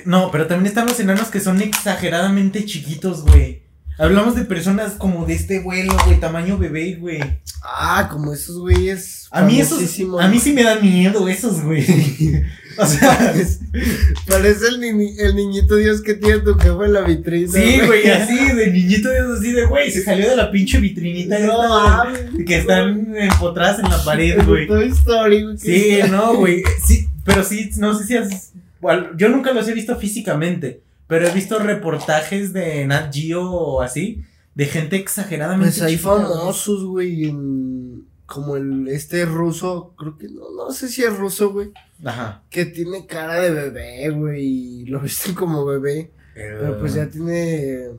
No, 0.06 0.32
pero 0.32 0.48
también 0.48 0.68
están 0.68 0.88
los 0.88 1.00
enanos 1.02 1.28
que 1.28 1.42
son 1.42 1.62
exageradamente 1.62 2.66
chiquitos, 2.66 3.24
güey. 3.26 3.64
Hablamos 4.00 4.36
de 4.36 4.46
personas 4.46 4.94
como 4.94 5.26
de 5.26 5.34
este 5.34 5.60
vuelo, 5.60 5.96
güey, 6.06 6.18
tamaño 6.20 6.58
bebé, 6.58 6.96
güey. 6.96 7.20
Ah, 7.62 8.08
como 8.10 8.34
esos 8.34 8.58
güeyes. 8.58 9.28
A 9.32 9.42
mí 9.42 9.60
esos, 9.60 9.80
a 10.20 10.28
mí 10.30 10.40
sí 10.40 10.54
me 10.54 10.64
da 10.64 10.76
miedo 10.80 11.28
esos, 11.28 11.62
güey. 11.62 11.86
O 12.82 12.86
sea, 12.86 13.34
Parece 14.28 14.68
el, 14.70 14.80
ni- 14.80 15.18
el 15.20 15.36
niñito 15.36 15.76
Dios 15.76 16.02
que 16.02 16.14
tiene 16.16 16.40
tu 16.40 16.54
jefe 16.56 16.86
en 16.86 16.94
la 16.94 17.02
vitrina. 17.02 17.52
sí, 17.52 17.80
güey, 17.86 18.10
así 18.10 18.54
de 18.54 18.68
niñito 18.72 19.10
de 19.10 19.18
esos, 19.20 19.40
así 19.40 19.52
de, 19.52 19.66
güey, 19.66 19.92
se 19.92 20.04
salió 20.04 20.30
de 20.30 20.36
la 20.36 20.52
pinche 20.52 20.80
vitrinita 20.80 21.40
No, 21.40 22.14
esta, 22.14 22.44
que 22.46 22.58
están 22.58 23.16
empotradas 23.16 23.80
en 23.80 23.90
la 23.90 24.04
pared, 24.04 24.40
güey. 24.46 24.68
Toy 24.68 24.88
Story, 24.90 25.44
güey. 25.44 25.58
Sí, 25.58 26.00
no, 26.10 26.36
güey. 26.36 26.64
Sí, 26.86 27.08
pero 27.24 27.44
sí, 27.44 27.70
no 27.78 27.94
sé 27.98 28.06
si 28.06 28.18
has. 28.18 28.52
bueno, 28.80 29.08
yo 29.18 29.30
nunca 29.30 29.52
los 29.54 29.68
he 29.68 29.74
visto 29.74 29.96
físicamente, 29.98 30.82
pero 31.08 31.28
he 31.28 31.32
visto 31.32 31.60
reportajes 31.60 32.54
de 32.54 32.86
Nat 32.88 33.14
Geo 33.14 33.44
o 33.44 33.82
así, 33.82 34.22
de 34.56 34.66
gente 34.66 34.96
exageradamente. 34.98 35.80
Pues 35.80 35.82
güey. 35.82 35.98
famosos, 35.98 36.84
güey, 36.86 37.26
en- 37.26 38.04
como 38.32 38.56
el 38.56 38.88
este 38.88 39.26
ruso, 39.26 39.94
creo 39.98 40.18
que 40.18 40.30
no, 40.30 40.50
no 40.56 40.72
sé 40.72 40.88
si 40.88 41.04
es 41.04 41.16
ruso, 41.18 41.52
güey, 41.52 41.72
Ajá. 42.06 42.44
que 42.50 42.66
tiene 42.66 43.06
cara 43.06 43.36
de 43.42 43.52
bebé, 43.52 44.10
güey, 44.10 44.42
y 44.46 44.86
lo 44.86 45.02
visten 45.02 45.36
como 45.36 45.66
bebé, 45.66 46.12
pero 46.34 46.80
pues 46.80 46.94
ya 46.94 47.08
tiene 47.10 47.90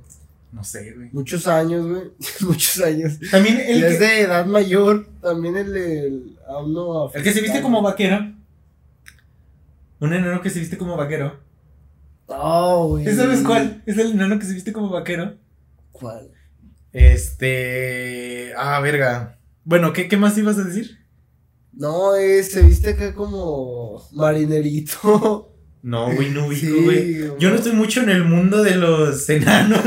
No 0.51 0.65
sé, 0.65 0.93
güey. 0.93 1.11
muchos 1.13 1.47
años, 1.47 1.87
güey, 1.87 2.05
muchos 2.41 2.83
años. 2.83 3.19
También 3.31 3.61
el 3.61 3.81
Y 3.81 3.85
es 3.85 3.99
que, 3.99 4.05
de 4.07 4.21
edad 4.23 4.47
mayor, 4.47 5.07
también 5.21 5.57
el, 5.57 5.77
el 5.77 7.23
que 7.23 7.33
se 7.33 7.43
viste 7.43 7.61
como 7.61 7.83
vaquero. 7.83 8.33
Un 10.01 10.15
enano 10.15 10.41
que 10.41 10.51
se 10.51 10.61
viste 10.61 10.79
como 10.79 10.97
vaquero. 10.97 11.39
No, 12.29 12.89
güey. 12.89 13.05
¿Sabes 13.15 13.43
cuál? 13.43 13.83
Es 13.87 13.99
el 13.99 14.13
enano 14.13 14.39
que 14.39 14.47
se 14.47 14.55
viste 14.55 14.73
como 14.73 14.89
vaquero. 14.89 15.37
¿Cuál? 15.93 16.31
Este. 16.93 18.53
Ah, 18.57 18.81
verga. 18.81 19.39
Bueno, 19.65 19.93
¿qué, 19.93 20.09
qué 20.09 20.17
más 20.17 20.37
ibas 20.39 20.59
a 20.59 20.65
decir? 20.65 20.99
No, 21.73 22.15
eh, 22.17 22.43
se 22.43 22.63
viste 22.63 22.91
acá 22.91 23.15
como 23.15 24.07
marinerito. 24.13 25.49
No, 25.83 26.15
güey, 26.15 26.31
no 26.31 26.47
ubico, 26.47 26.61
Sí, 26.65 26.83
güey. 26.85 27.19
Yo 27.41 27.51
no 27.51 27.57
estoy 27.57 27.73
mucho 27.73 28.03
en 28.03 28.11
el 28.11 28.25
mundo 28.25 28.63
de 28.63 28.77
los 28.77 29.29
enanos. 29.29 29.81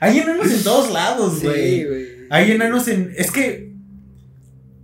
Hay 0.00 0.18
enanos 0.18 0.50
en 0.52 0.62
todos 0.62 0.92
lados, 0.92 1.42
güey. 1.42 1.78
Sí, 1.80 1.84
güey. 1.86 2.06
Hay 2.28 2.50
enanos 2.52 2.86
en. 2.88 3.14
Es 3.16 3.30
que. 3.30 3.72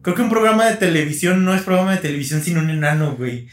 Creo 0.00 0.16
que 0.16 0.22
un 0.22 0.30
programa 0.30 0.66
de 0.66 0.76
televisión 0.76 1.44
no 1.44 1.54
es 1.54 1.62
programa 1.62 1.92
de 1.92 1.98
televisión 1.98 2.42
sin 2.42 2.56
un 2.56 2.70
enano, 2.70 3.14
güey. 3.16 3.46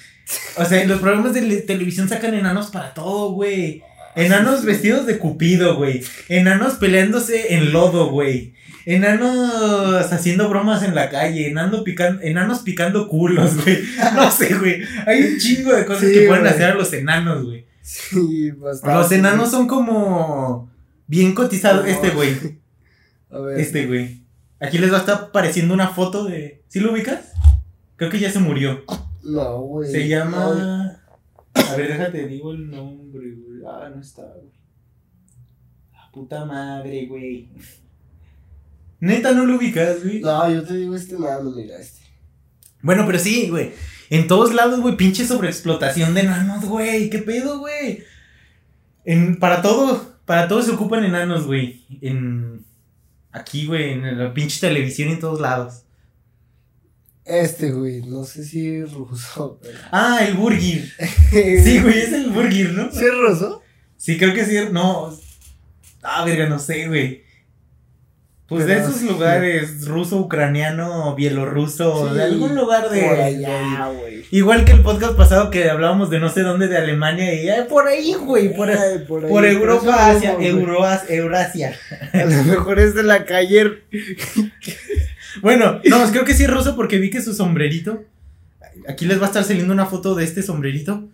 O 0.57 0.63
sea, 0.65 0.83
los 0.85 0.99
programas 1.01 1.33
de 1.33 1.41
le- 1.41 1.61
televisión 1.61 2.07
sacan 2.07 2.33
enanos 2.33 2.67
para 2.69 2.93
todo, 2.93 3.31
güey. 3.33 3.83
Enanos 4.15 4.63
vestidos 4.63 5.05
de 5.05 5.17
cupido, 5.19 5.75
güey. 5.75 6.01
Enanos 6.29 6.75
peleándose 6.75 7.55
en 7.55 7.71
lodo, 7.73 8.09
güey. 8.09 8.53
Enanos 8.95 10.11
haciendo 10.11 10.49
bromas 10.49 10.81
en 10.83 10.95
la 10.95 11.09
calle. 11.09 11.47
Enano 11.49 11.83
pican- 11.83 12.19
enanos 12.23 12.59
picando 12.59 13.07
culos, 13.07 13.63
güey. 13.63 13.79
No 14.15 14.31
sé, 14.31 14.55
güey. 14.55 14.81
Hay 15.05 15.21
un 15.23 15.37
chingo 15.37 15.73
de 15.75 15.85
cosas 15.85 16.07
Sí, 16.07 16.13
que 16.13 16.27
pueden 16.27 16.41
güey. 16.43 16.53
hacer 16.53 16.71
a 16.71 16.73
los 16.75 16.91
enanos, 16.93 17.45
güey. 17.45 17.65
Sí, 17.81 18.51
bastante. 18.51 18.95
Los 18.95 19.11
enanos 19.11 19.51
son 19.51 19.67
como. 19.67 20.71
Bien 21.07 21.33
cotizados. 21.35 21.83
No. 21.85 21.91
Este, 21.91 22.09
güey. 22.11 22.35
A 23.31 23.39
ver. 23.39 23.59
Este, 23.59 23.85
güey. 23.85 24.23
Aquí 24.59 24.77
les 24.79 24.91
va 24.91 24.97
a 24.97 24.99
estar 25.01 25.15
apareciendo 25.25 25.73
una 25.73 25.89
foto 25.89 26.25
de. 26.25 26.63
¿Sí 26.67 26.79
lo 26.79 26.91
ubicas? 26.91 27.31
Creo 27.95 28.09
que 28.09 28.19
ya 28.19 28.31
se 28.31 28.39
murió. 28.39 28.83
No, 29.23 29.59
güey. 29.61 29.91
Se 29.91 29.99
No, 29.99 30.05
llama. 30.07 30.99
A 31.53 31.75
ver, 31.75 31.89
déjate, 31.89 32.27
digo 32.27 32.53
el 32.53 32.69
nombre, 32.71 33.33
güey. 33.35 33.59
Ah, 33.67 33.89
no 33.93 34.01
está, 34.01 34.23
güey. 34.23 34.51
La 35.93 36.09
puta 36.11 36.45
madre, 36.45 37.05
güey. 37.07 37.49
Neta, 38.99 39.31
no 39.31 39.45
lo 39.45 39.57
ubicas, 39.57 40.03
güey. 40.03 40.19
No, 40.19 40.51
yo 40.51 40.63
te 40.63 40.75
digo 40.75 40.95
este 40.95 41.17
nano, 41.17 41.51
mira 41.51 41.77
este. 41.79 42.01
Bueno, 42.81 43.03
pero 43.05 43.19
sí, 43.19 43.49
güey. 43.49 43.71
En 44.09 44.27
todos 44.27 44.53
lados, 44.53 44.81
güey, 44.81 44.97
pinche 44.97 45.25
sobreexplotación 45.25 46.13
de 46.13 46.21
enanos, 46.21 46.65
güey. 46.65 47.09
¿Qué 47.09 47.19
pedo, 47.19 47.59
güey? 47.59 48.03
En, 49.05 49.37
para 49.37 49.61
todo, 49.61 50.19
para 50.25 50.47
todo 50.47 50.61
se 50.61 50.71
ocupan 50.71 51.03
enanos, 51.03 51.45
güey. 51.45 51.85
En. 52.01 52.65
Aquí, 53.31 53.67
güey, 53.67 53.91
en 53.93 54.17
la 54.17 54.33
pinche 54.33 54.59
televisión 54.59 55.09
y 55.09 55.13
en 55.13 55.19
todos 55.19 55.39
lados. 55.39 55.83
Este, 57.23 57.71
güey, 57.71 58.01
no 58.01 58.23
sé 58.23 58.43
si 58.43 58.67
es 58.67 58.91
ruso, 58.91 59.59
pero. 59.61 59.77
Ah, 59.91 60.19
el 60.27 60.33
Burgir. 60.33 60.91
Sí, 61.31 61.79
güey, 61.79 61.99
es 61.99 62.11
el 62.11 62.31
Burgir, 62.31 62.73
¿no? 62.73 62.91
¿Sí 62.91 63.05
es 63.05 63.13
ruso? 63.13 63.61
Sí, 63.97 64.17
creo 64.17 64.33
que 64.33 64.45
sí. 64.45 64.55
No. 64.71 65.15
Ah, 66.01 66.25
verga, 66.25 66.49
no 66.49 66.57
sé, 66.57 66.87
güey. 66.87 67.28
Pues 68.49 68.65
de 68.65 68.77
esos 68.79 69.03
lugares, 69.03 69.85
ruso, 69.85 70.17
ucraniano, 70.17 71.13
bielorruso, 71.15 72.11
de 72.13 72.23
algún 72.23 72.55
lugar 72.55 72.89
de. 72.89 73.01
Por 73.03 73.19
allá, 73.19 73.87
güey. 73.89 74.25
Igual 74.31 74.65
que 74.65 74.71
el 74.71 74.81
podcast 74.81 75.13
pasado 75.15 75.51
que 75.51 75.69
hablábamos 75.69 76.09
de 76.09 76.19
no 76.19 76.29
sé 76.29 76.41
dónde 76.41 76.67
de 76.67 76.77
Alemania 76.77 77.31
y 77.33 77.47
ay, 77.47 77.65
por 77.69 77.87
ahí, 77.87 78.13
güey, 78.15 78.55
por, 78.55 78.69
Ay, 78.69 79.05
por, 79.07 79.45
Europa, 79.45 80.09
Asia. 80.09 80.35
Euroas- 80.39 81.09
Eurasia. 81.09 81.75
A 82.13 82.25
lo 82.25 82.43
mejor 82.43 82.79
es 82.79 82.95
de 82.95 83.03
la 83.03 83.25
calle. 83.25 83.83
Bueno, 85.41 85.79
no, 85.85 86.11
creo 86.11 86.25
que 86.25 86.33
sí 86.33 86.43
es 86.43 86.49
ruso 86.49 86.75
porque 86.75 86.97
vi 86.97 87.11
que 87.11 87.21
su 87.21 87.33
sombrerito. 87.35 88.03
Aquí 88.87 89.05
les 89.05 89.19
va 89.19 89.25
a 89.25 89.27
estar 89.27 89.43
saliendo 89.43 89.71
una 89.71 89.85
foto 89.85 90.15
de 90.15 90.23
este 90.23 90.41
sombrerito. 90.41 91.07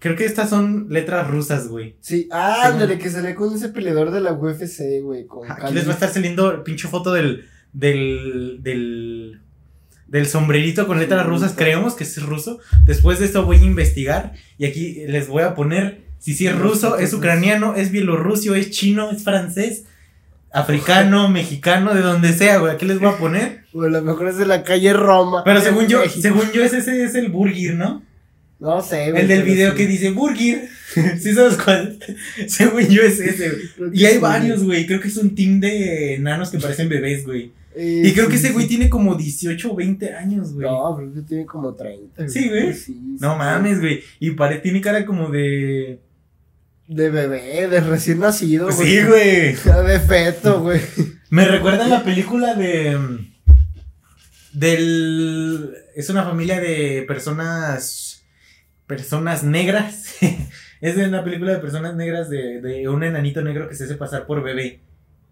Creo 0.00 0.16
que 0.16 0.24
estas 0.24 0.50
son 0.50 0.86
letras 0.88 1.28
rusas, 1.28 1.68
güey. 1.68 1.94
Sí, 2.00 2.28
ah, 2.32 2.62
ándale, 2.64 2.98
que 2.98 3.10
sale 3.10 3.34
con 3.34 3.54
ese 3.54 3.68
peleador 3.68 4.10
de 4.10 4.20
la 4.20 4.32
UFC, 4.32 5.00
güey. 5.02 5.26
Con 5.26 5.50
Aquí 5.50 5.72
les 5.72 5.86
va 5.86 5.90
a 5.90 5.94
estar 5.94 6.08
saliendo 6.08 6.64
pinche 6.64 6.88
foto 6.88 7.12
del. 7.12 7.46
del. 7.72 8.58
del. 8.62 9.42
del 10.08 10.26
sombrerito 10.26 10.86
con 10.86 10.98
letras 10.98 11.26
rusas. 11.26 11.52
Creemos 11.54 11.94
que 11.94 12.04
es 12.04 12.22
ruso. 12.22 12.58
Después 12.84 13.20
de 13.20 13.26
esto 13.26 13.44
voy 13.44 13.58
a 13.58 13.62
investigar. 13.62 14.32
Y 14.58 14.64
aquí 14.64 15.04
les 15.06 15.28
voy 15.28 15.42
a 15.42 15.54
poner 15.54 16.10
si 16.20 16.34
sí 16.34 16.46
es 16.46 16.56
ruso, 16.56 16.98
es 16.98 17.14
ucraniano, 17.14 17.74
es 17.74 17.90
bielorruso, 17.90 18.54
es 18.54 18.70
chino, 18.70 19.10
es 19.10 19.24
francés, 19.24 19.84
africano, 20.52 21.28
mexicano, 21.28 21.94
de 21.94 22.02
donde 22.02 22.34
sea, 22.34 22.58
güey. 22.58 22.74
Aquí 22.74 22.84
les 22.84 23.00
voy 23.00 23.08
a 23.08 23.18
poner. 23.18 23.60
O 23.72 23.82
a 23.84 23.88
lo 23.88 24.02
mejor 24.02 24.26
es 24.26 24.36
de 24.36 24.46
la 24.46 24.64
calle 24.64 24.92
Roma. 24.92 25.44
Pero 25.44 25.60
según 25.60 25.86
yo, 25.86 26.00
México. 26.00 26.20
según 26.20 26.50
yo, 26.50 26.64
ese, 26.64 26.78
ese 26.78 27.04
es 27.04 27.14
el 27.14 27.28
Burgir, 27.28 27.74
¿no? 27.74 28.02
No 28.60 28.82
sé, 28.82 29.10
güey. 29.10 29.22
El 29.22 29.28
del 29.28 29.42
video 29.42 29.70
sí. 29.72 29.76
que 29.78 29.86
dice 29.86 30.10
Burgir. 30.10 30.68
¿Sí 31.18 31.32
sabes 31.32 31.56
cuál? 31.56 31.98
según 32.46 32.86
yo 32.88 33.02
es 33.02 33.18
ese, 33.18 33.50
güey. 33.78 33.90
Y 33.94 34.04
hay 34.04 34.14
sí. 34.14 34.18
varios, 34.20 34.62
güey. 34.62 34.86
Creo 34.86 35.00
que 35.00 35.08
es 35.08 35.16
un 35.16 35.34
team 35.34 35.60
de 35.60 36.16
enanos 36.16 36.50
que 36.50 36.58
parecen 36.58 36.88
bebés, 36.88 37.24
güey. 37.24 37.52
Eh, 37.74 38.02
Y 38.04 38.12
creo 38.12 38.28
que 38.28 38.36
ese 38.36 38.50
güey 38.50 38.66
tiene 38.66 38.90
como 38.90 39.14
18 39.14 39.72
o 39.72 39.76
20 39.76 40.14
años, 40.14 40.52
güey. 40.52 40.66
No, 40.66 40.96
creo 40.96 41.14
que 41.14 41.20
tiene 41.22 41.46
como 41.46 41.74
30. 41.74 42.28
Sí, 42.28 42.48
güey. 42.48 42.74
No 43.20 43.36
mames, 43.36 43.80
güey. 43.80 44.02
Y 44.18 44.32
pare, 44.32 44.58
tiene 44.58 44.80
cara 44.80 45.06
como 45.06 45.30
de. 45.30 46.00
De 46.88 47.08
bebé, 47.08 47.68
de 47.68 47.80
recién 47.80 48.18
nacido, 48.18 48.72
Sí, 48.72 49.00
güey. 49.02 49.54
De 49.54 50.00
feto, 50.06 50.60
güey. 50.60 50.80
Me 51.30 51.44
recuerda 51.46 51.84
a 51.84 51.88
la 51.88 52.04
película 52.04 52.54
de. 52.54 52.98
Del. 54.52 55.70
Es 55.94 56.10
una 56.10 56.24
familia 56.24 56.60
de 56.60 57.04
personas. 57.06 58.09
Personas 58.90 59.44
negras. 59.44 60.16
es 60.80 60.96
de 60.96 61.06
una 61.06 61.22
película 61.22 61.52
de 61.52 61.58
personas 61.60 61.94
negras 61.94 62.28
de, 62.28 62.60
de 62.60 62.88
un 62.88 63.04
enanito 63.04 63.40
negro 63.40 63.68
que 63.68 63.76
se 63.76 63.84
hace 63.84 63.94
pasar 63.94 64.26
por 64.26 64.42
bebé. 64.42 64.80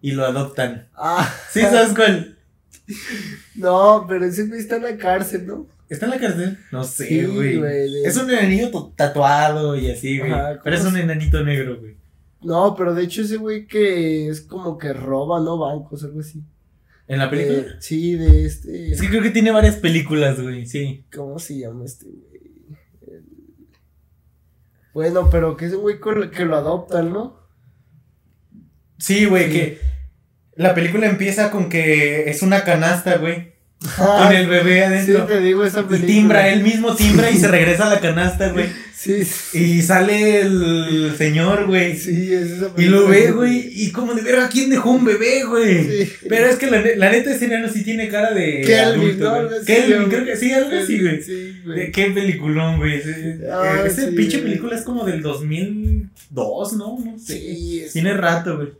Y 0.00 0.12
lo 0.12 0.24
adoptan. 0.24 0.86
Ah, 0.94 1.28
¿Sí 1.50 1.60
sabes 1.60 1.92
cuál? 1.92 2.38
no, 3.56 4.06
pero 4.08 4.24
ese 4.26 4.46
güey 4.46 4.60
está 4.60 4.76
en 4.76 4.84
la 4.84 4.96
cárcel, 4.96 5.44
¿no? 5.44 5.66
¿Está 5.88 6.06
en 6.06 6.10
la 6.12 6.18
cárcel? 6.20 6.58
No 6.70 6.84
sé, 6.84 7.26
güey. 7.26 7.60
de- 7.60 8.04
Es 8.04 8.16
un 8.16 8.30
enanito 8.30 8.70
to- 8.70 8.92
tatuado 8.94 9.74
y 9.76 9.90
así, 9.90 10.18
güey. 10.20 10.30
Pero 10.62 10.76
es 10.76 10.82
¿cómo 10.84 10.94
un 10.94 11.00
enanito 11.00 11.42
negro, 11.42 11.80
güey. 11.80 11.96
No, 12.42 12.76
pero 12.76 12.94
de 12.94 13.02
hecho 13.02 13.22
ese 13.22 13.38
güey 13.38 13.66
que 13.66 14.28
es 14.28 14.42
como 14.42 14.78
que 14.78 14.92
roba, 14.92 15.40
¿no? 15.40 15.58
Bancos, 15.58 16.04
algo 16.04 16.20
así. 16.20 16.40
¿En 17.08 17.18
la 17.18 17.28
película? 17.28 17.58
Eh, 17.58 17.66
sí, 17.80 18.14
de 18.14 18.44
este. 18.44 18.92
Es 18.92 19.00
que 19.00 19.08
creo 19.08 19.22
que 19.22 19.30
tiene 19.30 19.50
varias 19.50 19.76
películas, 19.76 20.40
güey, 20.40 20.66
sí. 20.66 21.04
¿Cómo 21.12 21.40
se 21.40 21.58
llama 21.58 21.84
este 21.84 22.04
güey? 22.04 22.27
Bueno, 24.94 25.28
pero 25.30 25.56
que 25.56 25.66
es 25.66 25.72
un 25.74 25.82
güey 25.82 26.00
con- 26.00 26.30
que 26.30 26.44
lo 26.44 26.56
adoptan, 26.56 27.12
¿no? 27.12 27.38
Sí, 28.98 29.26
güey, 29.26 29.46
Sí. 29.46 29.52
que 29.52 29.80
la 30.56 30.74
película 30.74 31.06
empieza 31.06 31.50
con 31.50 31.68
que 31.68 32.28
es 32.30 32.42
una 32.42 32.64
canasta, 32.64 33.16
güey, 33.18 33.54
con 33.96 34.06
Ah, 34.06 34.32
el 34.34 34.48
bebé 34.48 34.78
sí, 34.78 34.82
adentro. 34.82 35.26
te 35.26 35.40
digo 35.40 35.64
esa 35.64 35.80
y 35.80 35.84
película. 35.84 36.06
timbra, 36.12 36.48
él 36.48 36.62
mismo 36.62 36.94
timbra 36.96 37.30
y 37.30 37.36
se 37.36 37.46
regresa 37.48 37.86
a 37.86 37.94
la 37.94 38.00
canasta, 38.00 38.50
güey. 38.50 38.66
Sí, 39.00 39.24
sí. 39.24 39.58
Y 39.76 39.82
sale 39.82 40.40
el 40.40 41.14
señor, 41.16 41.66
güey. 41.66 41.96
Sí, 41.96 42.34
es 42.34 42.50
esa 42.50 42.72
Y 42.76 42.86
lo 42.86 43.06
ve, 43.06 43.30
güey, 43.30 43.70
y 43.72 43.92
como 43.92 44.12
de 44.12 44.22
verga, 44.22 44.48
¿quién 44.48 44.70
dejó 44.70 44.90
un 44.90 45.04
bebé, 45.04 45.44
güey? 45.44 45.84
Sí. 46.06 46.12
Pero 46.28 46.46
es 46.46 46.56
que 46.56 46.68
la, 46.68 46.82
la 46.96 47.12
neta 47.12 47.30
ese 47.32 47.44
enano 47.44 47.68
sí 47.68 47.84
tiene 47.84 48.08
cara 48.08 48.32
de 48.34 48.62
Kelvin, 48.62 49.22
adulto, 49.22 49.42
¿no? 49.42 49.64
Kelvin, 49.64 49.96
güey. 49.98 50.08
creo 50.08 50.24
que 50.24 50.36
sí, 50.36 50.52
algo 50.52 50.76
así, 50.76 51.00
güey. 51.00 51.22
Sí, 51.22 51.60
güey. 51.64 51.92
Qué 51.92 52.10
peliculón, 52.10 52.78
güey. 52.78 53.00
Ah, 53.48 53.84
sí, 53.88 54.02
pinche 54.16 54.38
película 54.40 54.74
es 54.74 54.82
como 54.82 55.04
del 55.04 55.22
2002, 55.22 56.72
¿no? 56.72 56.98
No 56.98 57.18
sé. 57.20 57.38
Sí, 57.38 57.80
es- 57.84 57.92
Tiene 57.92 58.14
rato, 58.14 58.56
güey. 58.56 58.70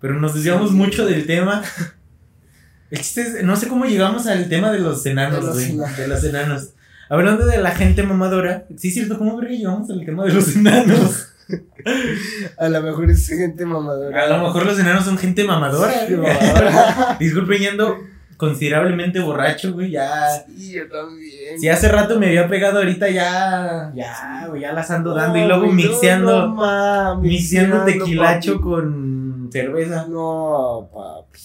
Pero 0.00 0.18
nos 0.18 0.32
desviamos 0.34 0.70
Sí. 0.70 0.76
mucho 0.76 1.04
del 1.06 1.26
tema. 1.26 1.62
El 2.90 2.98
chiste 3.00 3.20
es, 3.20 3.42
no 3.44 3.54
sé 3.54 3.68
cómo 3.68 3.84
llegamos 3.84 4.26
al 4.26 4.48
tema 4.48 4.72
de 4.72 4.78
los 4.78 5.04
enanos, 5.04 5.44
güey. 5.52 5.76
De 5.98 6.08
los 6.08 6.24
enanos. 6.24 6.70
Hablando 7.08 7.46
de 7.46 7.58
la 7.58 7.70
gente 7.70 8.02
mamadora. 8.02 8.66
Sí, 8.76 8.88
es 8.88 8.94
cierto, 8.94 9.18
¿cómo 9.18 9.36
verga 9.36 9.54
llegamos 9.54 9.88
al 9.90 10.04
tema 10.04 10.24
de 10.24 10.32
los 10.32 10.56
enanos? 10.56 11.28
A 12.58 12.68
lo 12.68 12.82
mejor 12.82 13.10
es 13.10 13.26
gente 13.26 13.64
mamadora. 13.64 14.24
A 14.24 14.28
lo 14.28 14.44
mejor 14.44 14.66
los 14.66 14.78
enanos 14.78 15.04
son 15.04 15.16
gente 15.16 15.44
mamadora. 15.44 16.06
Sí, 16.06 16.14
mamadora. 16.14 17.16
Disculpen, 17.20 17.62
ya 17.62 17.70
ando 17.70 17.96
considerablemente 18.36 19.20
borracho, 19.20 19.72
güey. 19.72 19.90
Ya. 19.90 20.28
Sí, 20.46 20.72
yo 20.72 20.88
también. 20.88 21.58
Si 21.58 21.68
hace 21.68 21.88
rato 21.88 22.18
me 22.18 22.26
había 22.26 22.48
pegado, 22.48 22.78
ahorita 22.78 23.08
ya. 23.08 23.90
Ya, 23.94 24.46
güey, 24.48 24.62
ya 24.62 24.72
las 24.72 24.90
ando 24.90 25.14
dando. 25.14 25.38
y 25.38 25.46
luego 25.46 25.66
no, 25.66 25.72
mixeando. 25.72 26.46
no 26.48 26.54
mames, 26.54 27.30
mixeando 27.30 27.84
mixeando, 27.84 28.04
tequilacho 28.04 28.52
papi. 28.54 28.64
con 28.64 29.48
cerveza. 29.50 30.06
No, 30.08 30.90
papi. 30.92 31.38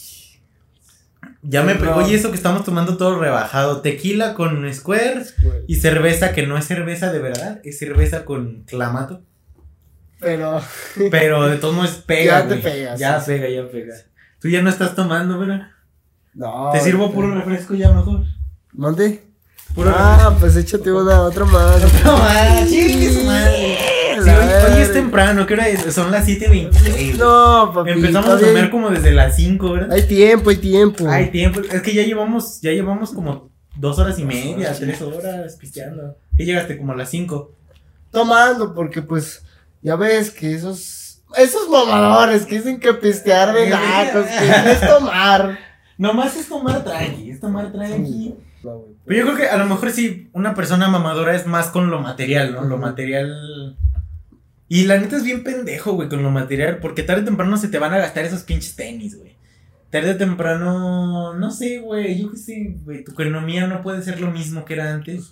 Ya 1.46 1.62
me 1.64 1.76
pegó. 1.76 1.96
Oye, 1.96 2.16
eso 2.16 2.30
que 2.30 2.38
estamos 2.38 2.64
tomando 2.64 2.96
todo 2.98 3.20
rebajado. 3.20 3.82
Tequila 3.82 4.34
con 4.34 4.74
Square 4.74 5.26
Güey. 5.44 5.62
y 5.68 5.76
cerveza 5.76 6.32
que 6.34 6.48
no 6.48 6.58
es 6.58 6.66
cerveza 6.66 7.12
de 7.12 7.20
verdad, 7.20 7.60
es 7.64 7.78
cerveza 7.80 8.24
con 8.26 8.64
clamato. 8.66 9.22
Pero. 10.20 10.62
Pero 11.12 11.48
de 11.50 11.58
todos 11.58 11.76
modos 11.76 11.92
pega. 12.06 12.40
Ya 12.40 12.48
te 12.48 12.56
güey. 12.56 12.62
pega, 12.62 12.96
Ya 12.96 13.20
sí, 13.20 13.32
pega, 13.32 13.50
ya 13.50 13.70
pega. 13.70 13.94
Tú 14.40 14.48
ya 14.48 14.62
no 14.62 14.70
estás 14.70 14.96
tomando, 14.96 15.38
¿verdad? 15.38 15.68
No. 16.34 16.70
Te 16.72 16.80
sirvo 16.80 17.12
puro 17.12 17.34
refresco 17.36 17.74
ya 17.76 17.92
mejor. 17.92 18.22
¿Mande? 18.72 19.24
Puro 19.76 19.92
Ah, 19.94 20.36
pues 20.40 20.56
échate 20.56 20.92
una, 20.92 21.22
otra 21.24 21.46
más. 21.46 21.82
man, 22.06 22.68
chingue 22.68 23.12
su 23.14 23.24
madre. 23.26 23.78
Sí, 24.24 24.30
La 24.30 24.40
hoy, 24.40 24.74
hoy 24.76 24.82
es 24.82 24.94
temprano, 24.94 25.46
¿qué 25.46 25.54
hora 25.54 25.68
es? 25.68 25.94
Son 25.94 26.12
las 26.12 26.28
7.26. 26.28 27.16
No, 27.18 27.72
papi. 27.74 27.92
Empezamos 27.92 28.30
a 28.30 28.46
comer 28.46 28.70
como 28.70 28.90
desde 28.90 29.12
las 29.12 29.36
5, 29.36 29.72
¿verdad? 29.72 29.92
Hay 29.92 30.04
tiempo, 30.04 30.50
hay 30.50 30.58
tiempo. 30.58 31.10
Hay 31.10 31.30
tiempo. 31.30 31.62
Es 31.62 31.82
que 31.82 31.94
ya 31.94 32.04
llevamos, 32.04 32.62
ya 32.62 32.72
llevamos 32.72 33.12
como 33.12 33.52
dos 33.76 34.00
horas 34.00 34.18
y 34.20 34.26
media, 34.26 34.68
horas, 34.68 34.80
tres 34.80 35.02
horas 35.02 35.56
pisteando. 35.58 36.16
¿Qué 36.38 36.46
llegaste? 36.46 36.78
Como 36.78 36.94
a 36.94 36.96
las 36.96 37.10
5. 37.10 37.52
tomando, 38.12 38.74
porque 38.74 39.02
pues, 39.02 39.44
ya 39.82 39.96
ves 39.96 40.32
que 40.32 40.54
esos, 40.54 41.22
esos 41.36 41.68
mamadores 41.70 42.46
que 42.46 42.58
dicen 42.58 42.80
que 42.80 42.94
pistear 42.94 43.54
de 43.54 43.66
que 43.66 43.70
no 43.72 44.72
es 44.72 44.82
tomar. 44.82 45.60
Nomás 45.98 46.36
es 46.36 46.48
tomar 46.48 46.84
tranqui, 46.84 47.32
es 47.32 47.40
tomar 47.40 47.72
tranqui. 47.72 48.36
Pero 49.06 49.20
yo 49.20 49.26
creo 49.26 49.36
que 49.36 49.50
a 49.50 49.58
lo 49.58 49.66
mejor 49.66 49.92
sí, 49.92 50.30
una 50.34 50.56
persona 50.56 50.88
mamadora 50.88 51.36
es 51.36 51.46
más 51.46 51.68
con 51.68 51.90
lo 51.90 52.00
material, 52.00 52.54
¿no? 52.54 52.64
Lo 52.64 52.78
material. 52.78 53.78
Y 54.74 54.86
la 54.86 54.98
neta 54.98 55.18
es 55.18 55.24
bien 55.24 55.44
pendejo, 55.44 55.94
güey, 55.94 56.10
con 56.10 56.24
lo 56.24 56.32
material, 56.32 56.80
porque 56.80 57.04
tarde 57.04 57.22
o 57.22 57.26
temprano 57.26 57.58
se 57.58 57.68
te 57.68 57.78
van 57.78 57.94
a 57.94 58.00
gastar 58.00 58.26
esos 58.26 58.42
pinches 58.44 58.76
tenis, 58.76 59.18
güey. 59.20 59.36
Tarde 59.92 60.12
o 60.12 60.18
temprano, 60.18 61.34
no 61.36 61.52
sé, 61.52 61.78
güey, 61.80 62.20
yo 62.22 62.32
qué 62.32 62.38
sé, 62.38 62.76
güey, 62.84 63.04
tu 63.04 63.12
economía 63.12 63.68
no 63.68 63.84
puede 63.84 64.02
ser 64.02 64.20
lo 64.20 64.32
mismo 64.32 64.66
que 64.66 64.74
era 64.74 64.92
antes. 64.94 65.32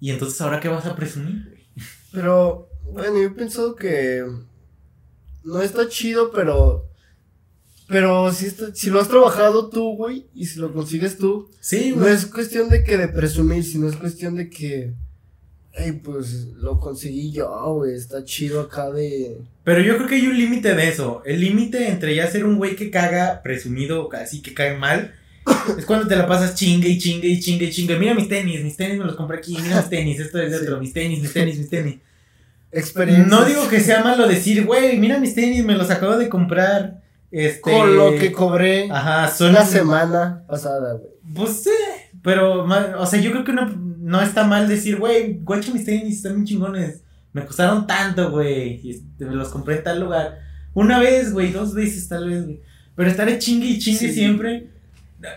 Y 0.00 0.10
entonces, 0.10 0.38
¿ahora 0.42 0.60
qué 0.60 0.68
vas 0.68 0.84
a 0.84 0.94
presumir, 0.96 1.44
güey? 1.48 1.64
Pero, 2.12 2.68
bueno, 2.92 3.20
yo 3.22 3.34
pienso 3.34 3.74
que 3.74 4.22
no 5.44 5.62
está 5.62 5.88
chido, 5.88 6.30
pero. 6.32 6.84
Pero 7.88 8.30
si, 8.34 8.44
está- 8.46 8.74
si 8.74 8.90
lo 8.90 9.00
has 9.00 9.08
trabajado 9.08 9.70
tú, 9.70 9.96
güey, 9.96 10.26
y 10.34 10.44
si 10.44 10.58
lo 10.60 10.74
consigues 10.74 11.16
tú, 11.16 11.50
Sí, 11.60 11.92
no 11.96 12.02
güey. 12.02 12.12
es 12.12 12.26
cuestión 12.26 12.68
de 12.68 12.84
que 12.84 12.98
de 12.98 13.08
presumir, 13.08 13.64
sino 13.64 13.88
es 13.88 13.96
cuestión 13.96 14.34
de 14.34 14.50
que. 14.50 14.92
Ey, 15.78 15.92
pues 15.92 16.48
lo 16.56 16.80
conseguí 16.80 17.30
yo, 17.30 17.48
güey, 17.74 17.94
está 17.94 18.24
chido 18.24 18.60
acá 18.60 18.90
de. 18.90 19.38
Pero 19.64 19.80
yo 19.80 19.96
creo 19.96 20.08
que 20.08 20.16
hay 20.16 20.26
un 20.26 20.36
límite 20.36 20.74
de 20.74 20.88
eso. 20.88 21.22
El 21.24 21.40
límite 21.40 21.88
entre 21.88 22.14
ya 22.14 22.26
ser 22.26 22.44
un 22.44 22.56
güey 22.56 22.74
que 22.74 22.90
caga 22.90 23.40
presumido, 23.42 24.08
así 24.12 24.42
que 24.42 24.54
cae 24.54 24.76
mal, 24.76 25.14
es 25.78 25.84
cuando 25.86 26.08
te 26.08 26.16
la 26.16 26.26
pasas 26.26 26.54
chingue 26.54 26.88
y 26.88 26.98
chingue 26.98 27.28
y 27.28 27.40
chingue 27.40 27.66
y 27.66 27.70
chingue. 27.70 27.96
Mira 27.98 28.14
mis 28.14 28.28
tenis, 28.28 28.62
mis 28.64 28.76
tenis 28.76 28.98
me 28.98 29.04
los 29.04 29.14
compré 29.14 29.38
aquí, 29.38 29.56
mira 29.62 29.76
mis 29.76 29.88
tenis, 29.88 30.18
esto 30.20 30.40
es 30.40 30.50
de 30.50 30.58
Sí. 30.58 30.64
otro, 30.64 30.80
mis 30.80 30.92
tenis, 30.92 31.20
mis 31.22 31.32
tenis, 31.32 31.58
mis 31.58 31.68
tenis. 31.70 31.96
Experiencia. 32.72 33.24
No 33.26 33.44
digo 33.44 33.68
que 33.68 33.80
sea 33.80 34.02
malo 34.02 34.26
decir, 34.26 34.64
güey, 34.66 34.98
mira 34.98 35.18
mis 35.18 35.34
tenis, 35.34 35.64
me 35.64 35.74
los 35.74 35.90
acabo 35.90 36.16
de 36.16 36.28
comprar. 36.28 37.00
Este. 37.30 37.60
Con 37.60 37.94
lo 37.96 38.16
que 38.16 38.32
cobré 38.32 38.90
Ajá, 38.90 39.28
son. 39.30 39.52
la 39.52 39.64
semana 39.66 40.44
pasada, 40.48 40.94
güey. 40.94 41.10
Pues 41.34 41.62
sí, 41.62 41.70
pero, 42.22 42.64
o 42.64 43.06
sea, 43.06 43.20
yo 43.20 43.30
creo 43.32 43.44
que 43.44 43.52
no, 43.52 43.87
no 44.08 44.22
está 44.22 44.44
mal 44.44 44.66
decir, 44.68 44.96
güey, 44.96 45.38
guacha 45.42 45.70
mis 45.70 45.84
tenis, 45.84 46.16
están 46.16 46.34
bien 46.36 46.46
chingones. 46.46 47.02
Me 47.34 47.44
costaron 47.44 47.86
tanto, 47.86 48.30
güey, 48.30 48.80
y 48.82 48.90
este, 48.92 49.26
me 49.26 49.34
los 49.34 49.50
compré 49.50 49.76
en 49.76 49.82
tal 49.84 50.00
lugar. 50.00 50.38
Una 50.72 50.98
vez, 50.98 51.30
güey, 51.30 51.52
dos 51.52 51.74
veces 51.74 52.08
tal 52.08 52.30
vez, 52.30 52.44
güey. 52.44 52.60
Pero 52.96 53.10
estaré 53.10 53.38
chingue 53.38 53.66
y 53.66 53.78
chingue 53.78 54.08
Sí. 54.08 54.12
siempre. 54.14 54.70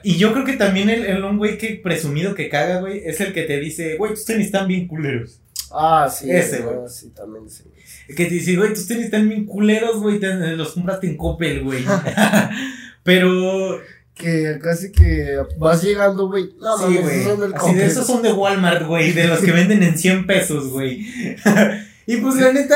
Y 0.04 0.16
yo 0.16 0.32
creo 0.32 0.46
que 0.46 0.54
también 0.54 0.90
el, 0.90 1.06
el 1.06 1.22
un 1.24 1.38
güey 1.38 1.58
que 1.58 1.82
presumido 1.84 2.34
que 2.34 2.48
caga, 2.48 2.80
güey, 2.80 3.01
es 3.04 3.20
el 3.20 3.34
que 3.34 3.44
te 3.44 3.60
dice, 3.60 3.98
güey, 3.98 4.13
tus 4.13 4.24
tenis 4.24 4.46
están 4.46 4.68
bien 4.70 4.88
culeros. 4.88 5.42
Ah, 5.70 6.10
sí. 6.10 6.32
Ese, 6.32 6.62
güey. 6.62 6.78
Sí, 6.88 7.10
también 7.10 7.50
sí. 7.50 7.66
Que 8.08 8.25
te 8.25 8.36
dice, 8.36 8.56
güey, 8.56 8.74
tus 8.74 8.88
tenis 8.88 9.06
están 9.06 9.28
bien 9.28 9.46
culeros, 9.46 10.00
güey, 10.01 10.18
los 10.56 10.72
compraste 10.72 11.08
en 11.08 11.18
Coppel, 11.18 11.62
güey. 11.63 11.84
Pero, 13.04 13.80
Que 14.22 14.60
casi 14.62 14.92
que 14.92 15.38
vas 15.58 15.82
llegando, 15.84 16.28
güey. 16.28 16.51
No, 16.62 16.78
sí, 16.78 16.98
güey. 16.98 17.20
esos 17.22 17.24
son 17.32 17.40
del 17.42 17.54
Así 17.56 17.74
de 17.74 17.86
esos 17.86 18.06
son 18.08 18.22
de 18.22 18.32
Walmart, 18.32 18.86
güey, 18.88 19.12
de 19.13 19.28
los 19.28 19.40
que 19.40 19.51
venden 19.51 19.82
en 19.82 19.98
100 19.98 20.28
pesos, 20.28 20.68
güey. 20.70 21.06
y 22.06 22.18
pues 22.18 22.36
la 22.36 22.51
neta, 22.54 22.75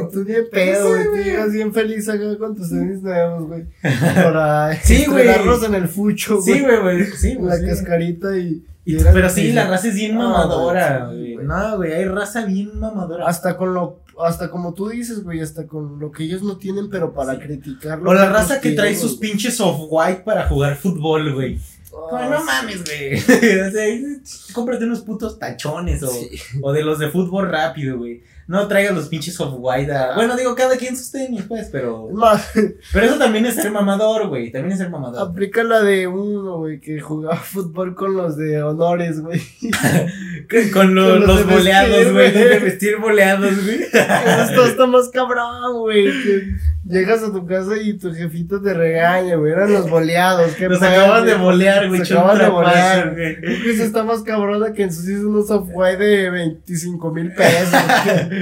Y 0.00 0.12
tú 0.12 0.24
bien 0.24 0.44
pedo, 0.52 0.88
güey. 0.90 1.04
Tú 1.04 1.16
llegas 1.16 1.52
bien 1.52 1.72
feliz 1.74 2.08
acá 2.08 2.38
con 2.38 2.54
tus 2.56 2.68
tenis 2.70 3.02
nuevos, 3.02 3.48
güey. 3.48 3.64
Para 3.82 4.74
Sí, 4.82 5.02
estrenarlos 5.02 5.64
en 5.64 5.74
el 5.74 5.88
fucho, 5.88 6.40
güey. 6.40 6.54
sí, 6.54 6.60
güey, 6.64 6.80
güey, 6.80 7.04
sí, 7.06 7.34
güey, 7.34 7.48
la 7.48 7.56
sí. 7.58 7.66
cascarita 7.66 8.36
y. 8.36 8.62
Y- 8.84 8.94
y 8.98 9.04
pero 9.12 9.28
sí, 9.28 9.50
la 9.52 9.68
raza 9.68 9.88
es 9.88 9.94
bien 9.96 10.16
mamadora, 10.16 11.06
güey. 11.06 11.35
No, 11.46 11.76
güey, 11.76 11.92
hay 11.92 12.04
raza 12.06 12.44
bien 12.44 12.78
mamadora. 12.78 13.26
Hasta 13.26 13.56
con 13.56 13.74
lo. 13.74 14.00
Hasta 14.22 14.50
como 14.50 14.72
tú 14.74 14.88
dices, 14.88 15.22
güey. 15.24 15.40
Hasta 15.40 15.66
con 15.66 15.98
lo 15.98 16.10
que 16.10 16.24
ellos 16.24 16.42
no 16.42 16.56
tienen, 16.56 16.88
pero 16.90 17.12
para 17.12 17.34
Sí. 17.34 17.40
criticarlo. 17.40 18.10
O 18.10 18.14
la 18.14 18.28
raza 18.30 18.60
que 18.60 18.72
trae 18.72 18.94
sus 18.96 19.16
pinches 19.16 19.60
off-white 19.60 20.22
para 20.24 20.48
jugar 20.48 20.76
fútbol, 20.76 21.34
güey. 21.34 21.58
Ah, 21.86 22.08
Como, 22.10 22.24
no 22.30 22.44
mames, 22.44 22.84
güey. 22.84 23.14
o 23.68 23.70
sea, 23.70 24.52
cómprate 24.54 24.84
unos 24.84 25.00
putos 25.00 25.38
tachones 25.38 26.02
o, 26.02 26.08
Sí. 26.08 26.30
o 26.62 26.72
de 26.72 26.82
los 26.82 26.98
de 26.98 27.08
fútbol 27.10 27.48
rápido, 27.50 27.98
güey. 27.98 28.22
No 28.48 28.68
traigas 28.68 28.94
los 28.94 29.08
pinches 29.08 29.40
off-white. 29.40 29.90
a- 29.92 30.14
Bueno, 30.14 30.36
digo, 30.36 30.54
cada 30.54 30.76
quien 30.76 30.96
sus 30.96 31.10
tenis, 31.10 31.42
pues, 31.48 31.68
pero. 31.72 32.08
Más, 32.12 32.50
Pero 32.92 33.06
eso 33.06 33.18
también 33.18 33.44
es 33.46 33.56
ser 33.56 33.72
mamador, 33.72 34.28
güey. 34.28 34.52
También 34.52 34.72
es 34.72 34.78
ser 34.78 34.88
mamador. 34.90 35.28
aplica 35.30 35.64
la 35.64 35.80
de 35.82 36.06
uno, 36.06 36.58
güey, 36.58 36.78
que 36.80 37.00
jugaba 37.00 37.36
fútbol 37.42 37.94
con 37.96 38.16
los 38.16 38.36
de 38.36 38.62
honores, 38.62 39.20
güey. 39.20 39.40
Con 40.72 40.94
lo- 40.94 41.08
Con 41.18 41.26
los 41.26 41.46
boleados, 41.46 42.12
güey. 42.12 42.30
De 42.32 42.58
vestir 42.60 42.98
boleados, 42.98 43.64
güey. 43.64 43.80
Esto 43.82 44.66
está 44.66 44.86
más 44.86 45.08
cabrón, 45.08 45.78
güey. 45.80 46.06
Llegas 46.88 47.22
a 47.24 47.32
tu 47.32 47.44
casa 47.46 47.76
y 47.82 47.98
tu 47.98 48.12
jefito 48.14 48.62
te 48.62 48.72
regaña, 48.72 49.34
güey. 49.34 49.50
Eran 49.52 49.72
los 49.72 49.90
boleados. 49.90 50.52
qué 50.54 50.68
Los 50.68 50.78
pedo, 50.78 50.90
acaban 50.90 51.26
de 51.26 51.34
bolear, 51.34 51.88
güey. 51.88 52.00
Un 52.00 52.06
acaban 52.06 52.38
de 52.38 52.48
bolear. 52.48 53.12
güey. 53.14 53.36
Eso 53.70 53.82
está 53.82 54.04
más 54.04 54.22
cabrona 54.22 54.72
que 54.72 54.84
ensucias 54.84 55.20
unos 55.22 55.48
software 55.48 55.98
de 55.98 56.30
25 56.30 57.10
mil 57.10 57.32
pesos. 57.32 57.70
güey. 58.04 58.35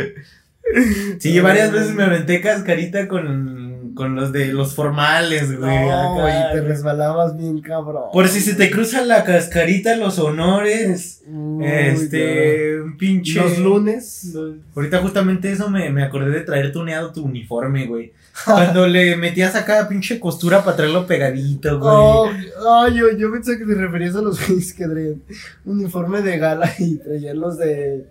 Sí, 1.19 1.39
varias 1.41 1.73
veces 1.73 1.95
me 1.95 2.05
aventé 2.05 2.41
cascarita 2.41 3.07
con, 3.07 3.93
con 3.95 4.15
los 4.15 4.33
de 4.33 4.47
los 4.53 4.75
formales, 4.75 5.59
güey. 5.59 5.89
No, 5.89 6.15
güey, 6.15 6.35
te 6.53 6.61
resbalabas 6.63 7.37
bien 7.37 7.61
cabrón. 7.61 8.05
Por 8.13 8.29
si 8.29 8.41
se 8.41 8.55
te 8.55 8.71
cruza 8.71 9.05
la 9.05 9.25
cascarita, 9.25 9.97
los 9.97 10.19
honores. 10.19 11.23
Uy, 11.27 11.65
este, 11.67 12.81
un 12.81 12.97
pinche. 12.97 13.41
Los 13.41 13.59
lunes. 13.59 14.35
Ahorita 14.75 14.99
justamente 15.01 15.53
eso 15.53 15.71
me, 15.71 15.91
me 15.91 16.03
acordé 16.03 16.31
de 16.31 16.41
traer 16.41 16.73
tuneado 16.73 17.13
tu 17.13 17.25
uniforme, 17.25 17.87
güey. 17.87 18.13
Cuando 18.45 18.89
le 18.89 19.17
metías 19.17 19.55
acá 19.55 19.87
pinche 19.89 20.19
costura 20.19 20.65
para 20.65 20.77
traerlo 20.77 21.07
pegadito, 21.07 21.79
güey. 21.79 21.93
Oh, 21.93 22.31
oh, 22.67 22.89
yo, 22.89 23.17
yo 23.17 23.31
pensé 23.31 23.59
que 23.59 23.65
te 23.65 23.75
referías 23.75 24.17
a 24.17 24.23
los 24.23 24.45
güeyes 24.49 24.73
que 24.73 24.87
traían 24.87 25.23
uniforme 25.65 26.21
de 26.21 26.39
gala 26.39 26.73
y 26.79 26.97
traían 26.97 27.39
los 27.39 27.59
de 27.59 28.07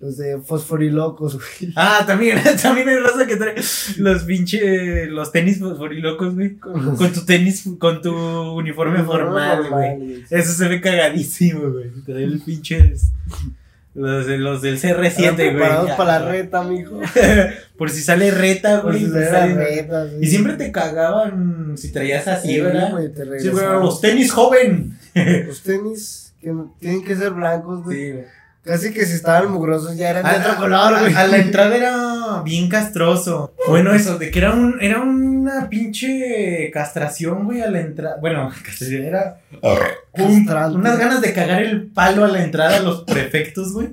los 0.00 0.16
de 0.16 0.40
fosforilocos, 0.40 1.34
güey. 1.34 1.72
Ah, 1.76 2.04
también, 2.06 2.38
también 2.62 2.88
hay 2.88 2.96
raza 2.96 3.26
que 3.26 3.36
trae 3.36 3.54
los 3.98 4.22
pinche, 4.24 5.06
los 5.06 5.30
tenis 5.30 5.58
fosforilocos, 5.58 6.34
güey. 6.34 6.56
Con 6.56 7.12
tu 7.12 7.24
tenis, 7.26 7.64
con 7.78 8.00
tu 8.00 8.12
uniforme 8.52 9.02
formal, 9.04 9.68
güey. 9.70 10.24
Eso 10.30 10.52
se 10.52 10.68
ve 10.68 10.80
cagadísimo, 10.80 11.70
güey. 11.70 11.90
Trae 12.06 12.24
el 12.24 12.40
pinches, 12.40 13.10
los, 13.94 14.26
de- 14.26 14.38
los 14.38 14.62
del 14.62 14.74
Estaban 14.76 15.04
CR7, 15.04 15.34
güey. 15.34 15.50
preparados 15.50 15.90
para 15.92 16.18
la 16.20 16.28
reta, 16.30 16.62
mijo. 16.62 17.00
Por 17.76 17.90
si 17.90 18.00
sale 18.02 18.30
reta, 18.30 18.80
güey. 18.80 19.00
si 19.00 19.06
salen- 19.10 19.56
reta, 19.56 20.08
sí. 20.08 20.16
Y 20.22 20.26
siempre 20.28 20.54
te 20.54 20.72
cagaban 20.72 21.74
si 21.76 21.92
traías 21.92 22.26
así, 22.26 22.54
Sí, 22.54 22.60
¿verdad? 22.60 22.90
güey, 22.92 23.12
te 23.12 23.24
Sí, 23.40 23.48
güey, 23.48 23.64
los 23.66 24.00
tenis 24.00 24.32
joven. 24.32 24.96
Los 25.46 25.60
tenis 25.62 26.32
que 26.40 26.54
tienen 26.78 27.04
que 27.04 27.16
ser 27.16 27.32
blancos, 27.32 27.84
güey. 27.84 27.96
Sí, 27.98 28.12
güey. 28.12 28.24
Casi 28.62 28.92
que 28.92 29.06
si 29.06 29.14
estaban 29.14 29.50
mugrosos 29.50 29.96
ya 29.96 30.10
eran 30.10 30.22
de 30.24 30.30
otro 30.38 30.56
color, 30.58 31.00
güey. 31.00 31.14
a 31.14 31.26
la 31.26 31.36
entrada 31.38 31.74
era 31.76 32.42
bien 32.44 32.68
castroso. 32.68 33.54
Bueno, 33.68 33.94
eso, 33.94 34.18
de 34.18 34.30
que 34.30 34.38
era 34.38 34.52
un, 34.52 34.76
era 34.82 35.00
una 35.00 35.68
pinche 35.70 36.70
castración, 36.70 37.44
güey, 37.46 37.62
a 37.62 37.70
la 37.70 37.80
entrada. 37.80 38.16
Bueno, 38.20 38.50
castración 38.64 39.04
era 39.04 39.40
un- 40.12 40.46
unas 40.80 40.98
ganas 40.98 41.20
de 41.22 41.32
cagar 41.32 41.62
el 41.62 41.86
palo 41.86 42.24
a 42.24 42.28
la 42.28 42.44
entrada 42.44 42.76
a 42.76 42.80
los 42.80 43.04
prefectos, 43.04 43.72
güey. 43.72 43.88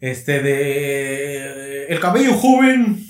Este 0.00 0.42
de 0.42 1.86
el 1.86 2.00
cabello 2.00 2.34
joven. 2.34 3.06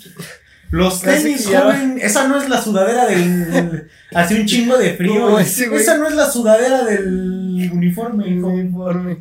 Los 0.71 1.03
tenis 1.23 1.47
joven, 1.65 1.99
esa 2.03 2.27
no 2.29 2.37
es 2.41 2.49
la 2.49 2.61
sudadera 2.63 3.07
del. 3.07 3.89
Hace 4.13 4.41
un 4.41 4.47
chingo 4.47 4.77
de 4.79 4.95
frío. 4.95 5.39
Ese. 5.39 5.75
Esa 5.75 5.97
no 5.99 6.07
es 6.09 6.15
la 6.15 6.31
sudadera 6.31 6.85
del 6.85 7.71
uniforme, 7.73 8.27
El 8.29 8.43
uniforme. 8.45 9.19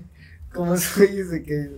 ¿Cómo 0.53 0.77
se 0.77 1.07
dice 1.07 1.43
que 1.43 1.69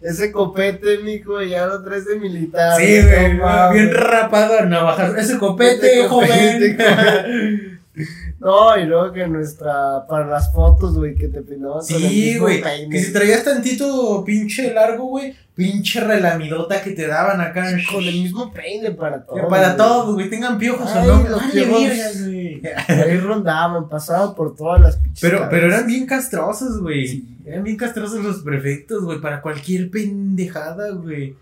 ese 0.00 0.32
copete, 0.32 0.98
mijo, 0.98 1.42
ya 1.42 1.66
lo 1.66 1.82
traes 1.84 2.06
de 2.06 2.16
militar? 2.18 2.80
Sí, 2.80 3.00
güey, 3.00 3.38
bien 3.72 3.94
rapado 3.94 4.58
a 4.58 4.64
navajas. 4.64 5.16
Ese 5.16 5.38
copete, 5.38 6.00
Ese 6.00 6.08
copete, 6.08 6.76
joven. 6.76 7.71
No, 8.40 8.76
y 8.78 8.86
luego 8.86 9.12
que 9.12 9.26
nuestra, 9.26 10.06
para 10.08 10.26
las 10.26 10.52
fotos, 10.52 10.94
güey, 10.94 11.14
que 11.14 11.28
te 11.28 11.38
el 11.40 11.60
Sí, 11.82 12.38
güey. 12.38 12.62
Que 12.90 13.02
si 13.02 13.12
traías 13.12 13.44
tantito 13.44 14.24
pinche 14.24 14.72
largo, 14.72 15.04
güey, 15.04 15.34
pinche 15.54 16.00
relamidota 16.00 16.82
que 16.82 16.90
te 16.92 17.06
daban 17.06 17.40
acá. 17.40 17.66
Con 17.92 18.02
el 18.04 18.14
mismo 18.22 18.50
peine 18.52 18.92
para 18.92 19.24
todo. 19.24 19.46
Para 19.48 19.76
todos, 19.76 20.14
güey, 20.14 20.30
tengan 20.30 20.58
piojos 20.58 20.90
Ay, 20.92 21.08
o 21.08 21.18
no. 21.18 21.28
los 21.28 21.42
piojos. 21.44 22.22
güey. 22.24 22.62
Ahí 22.88 23.16
rondaban, 23.22 23.88
pasaban 23.88 24.34
por 24.34 24.56
todas 24.56 24.80
las 24.80 24.96
pinches 24.96 25.20
Pero, 25.20 25.38
cabezas. 25.40 25.50
pero 25.60 25.66
eran 25.74 25.86
bien 25.86 26.06
castrosos, 26.06 26.80
güey. 26.80 27.24
Eran 27.44 27.64
bien 27.64 27.76
castrosos 27.76 28.24
los 28.24 28.38
prefectos, 28.42 29.04
güey, 29.04 29.20
para 29.20 29.42
cualquier 29.42 29.90
pendejada, 29.90 30.90
güey. 30.92 31.36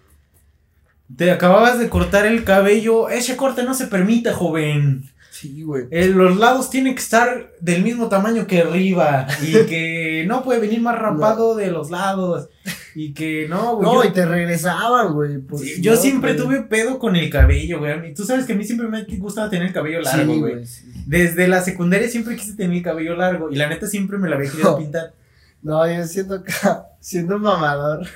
Te 1.17 1.31
acababas 1.31 1.79
de 1.79 1.89
cortar 1.89 2.27
el 2.27 2.45
cabello. 2.45 3.09
Ese 3.09 3.37
corte 3.37 3.63
no 3.65 3.75
se 3.75 3.87
permite, 3.87 4.33
joven. 4.33 5.11
Sí, 5.41 5.63
güey. 5.63 5.85
Eh, 5.91 6.09
los 6.09 6.37
lados 6.37 6.69
tienen 6.69 6.95
que 6.95 7.01
estar 7.01 7.53
del 7.61 7.83
mismo 7.83 8.09
tamaño 8.09 8.47
que 8.47 8.61
arriba 8.61 9.27
y 9.43 9.53
que 9.67 10.25
no 10.27 10.43
puede 10.45 10.61
venir 10.61 10.81
más 10.83 10.99
rapado 10.99 11.55
de 11.57 11.71
los 11.71 11.91
lados. 11.91 12.49
Y 12.95 13.15
que 13.15 13.47
no, 13.49 13.77
güey. 13.77 13.87
No, 13.89 14.03
yo- 14.05 14.11
y 14.11 14.13
te 14.13 14.27
regresaban, 14.27 15.15
güey. 15.15 15.39
pues, 15.39 15.63
Sí, 15.63 15.81
yo 15.81 15.93
no, 15.93 15.97
siempre 15.97 16.35
güey. 16.35 16.45
tuve 16.45 16.63
pedo 16.65 16.99
con 16.99 17.17
el 17.17 17.31
cabello, 17.31 17.79
güey. 17.79 18.13
Tú 18.15 18.25
sabes 18.25 18.45
que 18.45 18.53
a 18.53 18.57
mí 18.57 18.65
siempre 18.65 18.89
me 18.89 18.99
ha 18.99 19.07
gustado 19.19 19.49
tener 19.49 19.69
el 19.69 19.73
cabello 19.73 20.01
largo, 20.03 20.35
Sí, 20.35 20.41
güey. 20.41 20.67
sí. 20.67 20.85
Desde 21.07 21.49
la 21.49 21.63
secundaria 21.63 22.09
siempre 22.09 22.37
quise 22.37 22.55
tener 22.55 22.77
el 22.77 22.83
cabello 22.83 23.17
largo. 23.17 23.51
Y 23.51 23.57
la 23.57 23.69
neta 23.69 23.87
siempre 23.87 24.19
me 24.19 24.29
lo 24.29 24.37
había 24.37 24.51
querido 24.51 24.73
No. 24.73 24.79
pintar. 24.83 25.15
No, 25.63 25.91
yo 25.91 26.05
siento 26.07 26.35
acá, 26.35 26.87
siendo 27.01 27.39
mamador. 27.39 28.07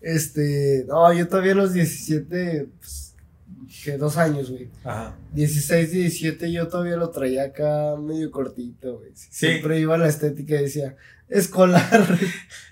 este, 0.00 0.84
no, 0.88 1.12
yo 1.12 1.28
todavía 1.28 1.52
a 1.52 1.56
los 1.56 1.72
17, 1.72 2.68
pues, 2.80 3.07
que 3.84 3.96
dos 3.98 4.16
años, 4.16 4.50
güey. 4.50 4.68
Ajá. 4.84 5.16
16, 5.34 5.90
17, 5.92 6.50
yo 6.52 6.68
todavía 6.68 6.96
lo 6.96 7.10
traía 7.10 7.44
acá 7.44 7.94
medio 8.00 8.30
cortito, 8.30 8.98
güey. 8.98 9.10
Sí. 9.14 9.28
Siempre 9.30 9.78
iba 9.80 9.94
a 9.94 9.98
la 9.98 10.08
estética 10.08 10.56
y 10.56 10.62
decía, 10.64 10.96
escolar. 11.28 12.18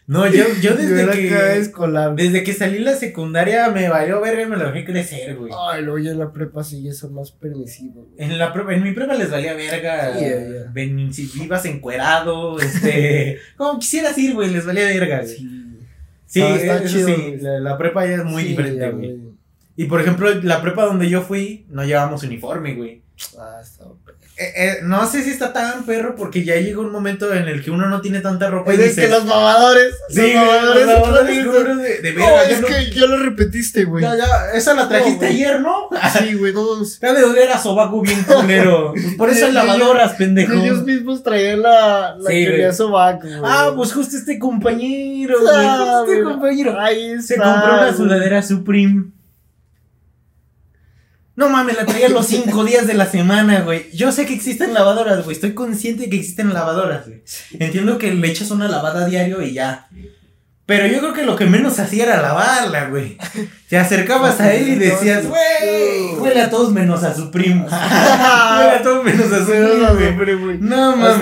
No, 0.09 0.25
yo, 0.33 0.45
yo 0.63 0.75
desde 0.77 1.03
era 1.03 1.13
que. 1.15 1.35
acá 1.35 1.57
escolar. 1.57 2.15
Desde 2.15 2.45
que 2.45 2.53
salí 2.53 2.79
la 2.79 2.95
secundaria 2.95 3.69
me 3.71 3.89
valió 3.89 4.21
verga 4.21 4.43
y 4.43 4.47
me 4.47 4.57
lo 4.57 4.71
dejé 4.71 4.85
crecer, 4.85 5.35
güey. 5.35 5.53
Ay, 5.69 5.83
luego 5.83 5.99
ya 5.99 6.13
en 6.13 6.21
la 6.21 6.33
prepa 6.33 6.63
sí 6.63 6.81
ya 6.81 6.93
son 6.93 7.13
más 7.15 7.33
permisivos, 7.33 8.07
güey. 8.11 8.15
En, 8.31 8.39
la 8.39 8.55
prepa- 8.55 8.73
en 8.77 8.85
mi 8.85 8.93
prueba 8.93 9.15
les 9.15 9.33
valía 9.33 9.55
verga. 9.55 10.15
Sí, 10.17 10.25
ya. 10.25 10.71
Ven, 10.73 11.13
si 11.13 11.27
vivas 11.41 11.65
encuerado, 11.65 12.61
este. 12.61 13.39
como 13.57 13.81
quisieras 13.81 14.17
ir, 14.17 14.35
güey, 14.35 14.49
les 14.51 14.65
valía 14.65 14.85
verga, 14.85 15.23
güey. 15.23 15.37
Sí, 15.37 15.63
Sí. 16.29 16.41
Ah, 16.43 16.55
está 16.57 16.85
chido, 16.85 17.07
sí, 17.09 17.13
güey. 17.15 17.41
la, 17.41 17.59
la 17.61 17.79
prepa 17.79 18.07
ya 18.07 18.15
es 18.17 18.25
muy 18.25 18.43
Sí, 18.43 18.49
diferente, 18.51 18.81
ya, 18.81 18.91
güey. 18.91 19.17
Y 19.77 19.85
por 19.85 20.01
ejemplo, 20.01 20.33
la 20.43 20.63
prepa 20.63 20.85
donde 20.87 21.09
yo 21.09 21.23
fui, 21.23 21.67
no 21.69 21.85
llevábamos 21.85 22.23
uniforme, 22.23 22.75
güey. 22.75 23.03
Ah, 23.39 23.61
está 23.63 23.85
Eh, 24.39 24.53
eh, 24.57 24.79
no 24.83 25.07
sé 25.07 25.23
si 25.23 25.31
está 25.31 25.51
tan 25.55 25.85
perro 25.87 26.15
porque 26.15 26.45
ya 26.45 26.57
llega 26.57 26.81
un 26.81 26.93
momento 26.93 27.33
en 27.33 27.49
el 27.49 27.65
que 27.65 27.71
uno 27.71 27.89
no 27.89 28.03
tiene 28.03 28.21
tanta 28.21 28.51
ropa 28.51 28.75
y 28.75 28.79
Es 28.79 28.95
que 28.95 29.09
los 29.09 29.25
mamadores. 29.25 29.95
sí, 30.11 30.35
los 30.35 30.45
mamadores. 30.45 30.87
los 30.87 31.01
mamadores 31.01 31.77
de, 31.79 31.99
de 32.03 32.13
No, 32.13 32.27
verga, 32.27 32.43
es 32.51 32.61
no- 32.61 32.67
que 32.67 32.91
ya 32.91 33.07
lo 33.07 33.17
repetiste, 33.19 33.85
güey. 33.85 34.05
ya, 34.05 34.15
ya, 34.15 34.51
esa 34.53 34.75
la 34.75 34.87
trajiste 34.91 35.25
No, 35.25 35.33
ayer, 35.33 35.61
¿no? 35.63 35.89
Sí, 36.19 36.35
güey, 36.39 36.53
mames. 36.53 37.01
Ya 37.01 37.15
de 37.15 37.25
oler 37.25 37.51
a 37.51 37.59
sobaco 37.59 38.03
bien 38.03 38.23
culero. 38.25 38.93
Por 39.17 39.31
eso 39.31 39.51
lavadoras, 39.51 40.13
pendejo. 40.15 40.53
Ellos 40.53 40.83
mismos 40.85 41.23
traían 41.23 41.63
la, 41.63 42.17
la 42.19 42.31
Sí, 42.31 42.45
que 42.45 42.73
sobaco, 42.75 43.27
güey. 43.27 43.41
Ah, 43.43 43.73
pues 43.75 43.95
justo 43.95 44.19
este 44.19 44.39
compañero, 44.39 45.41
güey. 45.41 45.55
Ah, 45.57 45.79
justo 46.01 46.13
este 46.13 46.25
compañero. 46.25 46.79
Ahí 46.79 47.23
Se 47.23 47.35
está, 47.37 47.53
compró 47.55 47.73
una 47.79 47.97
sudadera 47.97 48.43
Supreme. 48.43 49.16
No 51.37 51.51
mames, 51.51 51.77
la 51.77 51.85
traía 51.85 52.09
los 52.09 52.27
cinco 52.27 52.65
días 52.65 52.87
de 52.87 52.95
la 52.95 53.07
semana, 53.07 53.61
güey. 53.61 53.91
Yo 53.93 54.11
sé 54.11 54.25
que 54.25 54.33
existen 54.35 54.73
lavadoras, 54.73 55.23
güey. 55.23 55.35
Estoy 55.35 55.53
consciente 55.53 56.05
de 56.05 56.11
que 56.11 56.17
existen 56.17 56.55
lavadoras, 56.55 57.07
güey. 57.07 57.23
Entiendo 57.59 57.99
que 57.99 58.13
le 58.15 58.29
echas 58.29 58.51
una 58.51 58.69
lavada 58.69 59.05
a 59.05 59.09
diario 59.09 59.43
y 59.43 59.53
ya. 59.53 59.89
Pero 60.65 60.89
yo 60.89 60.99
creo 60.99 61.13
que 61.13 61.23
lo 61.23 61.37
que 61.37 61.45
menos 61.47 61.79
hacía 61.79 62.05
era 62.07 62.21
lavarla, 62.21 62.89
güey. 62.89 63.17
Te 63.69 63.79
acercabas 63.79 64.41
a 64.41 64.53
él 64.53 64.67
y 64.69 64.75
decías, 64.77 65.25
güey, 65.29 66.15
huele 66.19 66.41
a 66.43 66.51
todos 66.51 66.73
menos 66.73 67.05
a 67.05 67.15
Supreme. 67.15 67.63
huele 67.71 67.71
a 67.71 68.83
todos 68.83 69.05
menos 69.05 69.31
a 69.33 69.39
Supreme, 69.41 69.69
no, 69.79 69.95
güey. 69.95 70.59
No 70.59 70.97
mames. 70.97 71.21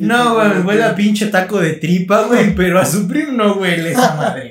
No, 0.00 0.34
güey, 0.34 0.58
huele 0.66 0.82
a 0.82 0.94
pinche 0.96 1.26
taco 1.26 1.60
de 1.60 1.74
tripa, 1.74 2.22
güey, 2.22 2.52
pero 2.56 2.80
a 2.80 2.84
Supreme 2.86 3.30
no 3.32 3.52
huele 3.54 3.92
esa 3.92 4.14
madre. 4.16 4.49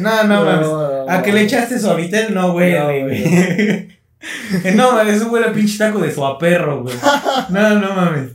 No, 0.00 0.24
no, 0.24 0.44
mames. 0.44 0.68
A 1.08 1.22
que 1.22 1.32
le 1.32 1.42
echaste 1.42 1.78
suavitel 1.78 2.32
no 2.34 2.52
huele, 2.52 2.78
No, 2.78 2.86
güey. 3.04 4.74
No, 4.74 4.92
mames, 4.96 5.16
eso 5.16 5.30
huele 5.30 5.46
a 5.48 5.52
pinche 5.52 5.78
taco 5.78 5.98
de 5.98 6.12
suaperro, 6.12 6.82
güey. 6.82 6.94
No, 7.50 7.78
no 7.80 7.94
mames. 7.94 8.32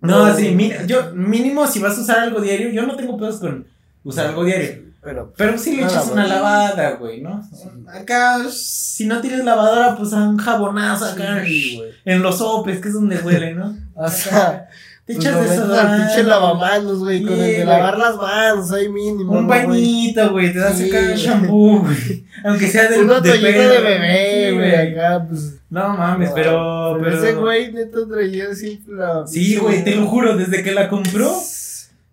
No, 0.00 0.26
No. 0.28 0.36
sí, 0.36 0.50
mira, 0.54 0.84
yo, 0.86 1.12
mínimo 1.14 1.66
si 1.66 1.78
vas 1.78 1.96
a 1.98 2.00
usar 2.00 2.18
algo 2.20 2.40
diario, 2.40 2.70
yo 2.70 2.86
no 2.86 2.96
tengo 2.96 3.16
pedos 3.18 3.36
con 3.38 3.66
usar 4.04 4.28
algo 4.28 4.44
diario. 4.44 4.90
Pero, 5.02 5.32
Pero 5.34 5.56
sí 5.56 5.76
le 5.76 5.84
echas 5.84 6.08
una 6.12 6.26
lavada, 6.26 6.90
güey, 6.92 7.22
¿no? 7.22 7.42
Acá, 7.90 8.38
si 8.50 9.06
no 9.06 9.22
tienes 9.22 9.44
lavadora, 9.46 9.96
pues 9.96 10.12
a 10.12 10.16
un 10.28 10.36
jabonazo 10.36 11.06
acá 11.06 11.42
sí, 11.42 11.76
güey. 11.78 11.90
en 12.04 12.20
los 12.20 12.36
sopes, 12.36 12.80
que 12.80 12.88
es 12.88 12.94
donde 12.94 13.16
huele, 13.18 13.54
¿no? 13.54 13.74
O 13.94 14.08
sea, 14.08 14.68
Pues 15.14 15.26
echas 15.26 15.34
metes 15.40 15.50
al 15.50 15.56
desodorante. 15.58 15.96
pinche 16.06 16.22
lavamanos, 16.24 16.98
güey, 17.00 17.22
con 17.22 17.32
el 17.32 17.38
de 17.40 17.64
lavar 17.64 17.98
las 17.98 18.16
manos, 18.16 18.72
ahí 18.72 18.88
mínimo. 18.88 19.32
Un 19.32 19.46
bañito, 19.46 20.30
güey, 20.32 20.52
te 20.52 20.58
das 20.58 20.76
Sí, 20.78 20.88
acá 20.88 21.02
güey. 21.02 21.16
shampoo, 21.16 21.80
güey. 21.80 22.24
Aunque 22.44 22.66
sea 22.68 22.88
de 22.88 22.96
toallita 23.04 23.28
de 23.28 23.40
perro. 23.40 23.82
bebé, 23.82 24.46
Sí, 24.50 24.54
güey, 24.56 24.74
acá, 24.74 25.26
pues. 25.28 25.54
No 25.70 25.88
mames, 25.96 26.30
pero, 26.34 26.98
pero. 27.00 27.16
ese 27.16 27.32
güey 27.34 27.72
neta 27.72 27.98
traía 28.08 28.54
siempre 28.54 28.94
la. 28.96 29.26
Sí, 29.26 29.56
güey, 29.56 29.84
te 29.84 29.94
lo 29.94 30.06
juro, 30.06 30.36
desde 30.36 30.62
que 30.62 30.72
la 30.72 30.88
compró. 30.88 31.32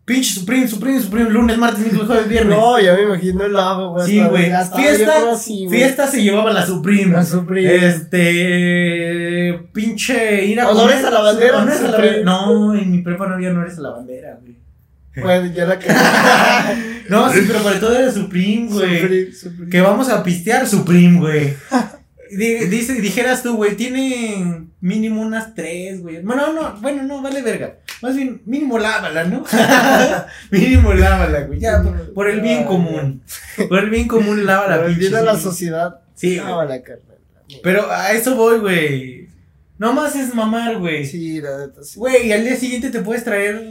Pinche 0.06 0.36
Supreme, 0.40 0.68
Supreme, 0.70 1.02
Supreme, 1.02 1.30
lunes, 1.30 1.58
martes, 1.58 1.80
miércoles, 1.80 2.08
jueves, 2.08 2.30
viernes. 2.30 2.58
No, 2.58 2.80
ya 2.80 2.94
me 2.94 3.02
imagino 3.04 3.44
el 3.44 3.52
lavo, 3.52 3.92
güey. 3.92 4.08
Sí, 4.08 4.22
güey. 4.24 4.50
Fiesta, 4.74 5.32
así. 5.34 5.68
Fiesta 5.70 6.08
se 6.08 6.24
llevaba 6.24 6.54
la 6.54 6.66
Supreme. 6.66 7.12
La 7.12 7.26
Supreme. 7.26 7.76
Este. 7.88 9.27
Pinche 9.54 10.46
ir 10.46 10.60
a 10.60 10.70
Honores 10.70 10.98
comer. 10.98 11.06
a 11.08 11.12
la 11.12 11.20
bandera, 11.22 11.58
Honores 11.58 11.80
a 11.80 11.84
la 11.84 11.92
bandera. 11.92 12.24
No, 12.24 12.76
en 12.76 12.92
mi 12.92 13.02
prepa 13.02 13.28
no 13.28 13.36
había 13.36 13.50
honores 13.52 13.78
a 13.78 13.82
la 13.82 13.90
bandera, 13.92 14.38
güey. 14.42 14.56
Bueno, 15.16 15.52
ya 15.54 15.66
la 15.66 15.80
que. 15.80 15.88
No, 17.10 17.32
sí, 17.32 17.40
pero 17.48 17.60
para 17.64 17.80
todo 17.80 17.98
era 17.98 18.12
Supreme, 18.12 18.68
güey. 18.70 19.00
Supreme, 19.02 19.32
Supreme. 19.34 19.70
Que 19.72 19.82
vamos 19.82 20.10
a 20.10 20.22
pistear 20.24 20.68
Supreme, 20.68 21.20
güey. 21.20 21.54
Di- 22.30 22.66
Dice, 22.66 22.94
dijeras 22.96 23.42
tú, 23.42 23.56
güey, 23.56 23.76
tiene 23.78 24.68
mínimo 24.82 25.22
unas 25.22 25.56
tres, 25.56 26.02
güey. 26.02 26.22
Bueno, 26.22 26.52
no, 26.54 26.76
bueno, 26.82 27.04
no, 27.04 27.22
vale 27.22 27.42
verga. 27.42 27.78
Más 28.02 28.16
bien, 28.16 28.42
mínimo 28.46 28.78
lávala, 28.78 29.24
¿no? 29.24 29.44
mínimo 30.52 30.94
lávala, 30.94 31.42
güey. 31.42 31.60
Ya, 31.60 31.82
por, 31.82 32.14
por 32.14 32.30
el 32.30 32.42
bien 32.42 32.66
común. 32.66 33.22
Por 33.70 33.80
el 33.80 33.90
bien 33.90 34.08
común, 34.08 34.46
lávala, 34.46 34.76
Pero 34.76 34.88
pinche 34.88 35.00
viene 35.02 35.18
a 35.18 35.22
la 35.22 35.40
sociedad. 35.40 36.02
Sí, 36.16 36.38
Ah, 36.38 36.56
güey. 36.56 36.68
la 36.68 36.82
carnal. 36.84 37.18
Pero 37.64 37.90
a 37.90 38.12
eso 38.12 38.36
voy, 38.36 38.60
güey. 38.60 39.30
No 39.80 39.94
más 39.94 40.16
es 40.16 40.34
mamar, 40.34 40.78
güey. 40.80 41.06
Sí, 41.06 41.40
la 41.42 41.58
neta, 41.68 41.84
sí. 41.84 42.00
Güey, 42.00 42.32
al 42.32 42.44
día 42.44 42.56
siguiente 42.56 42.90
te 42.90 43.02
puedes 43.02 43.24
traer 43.24 43.62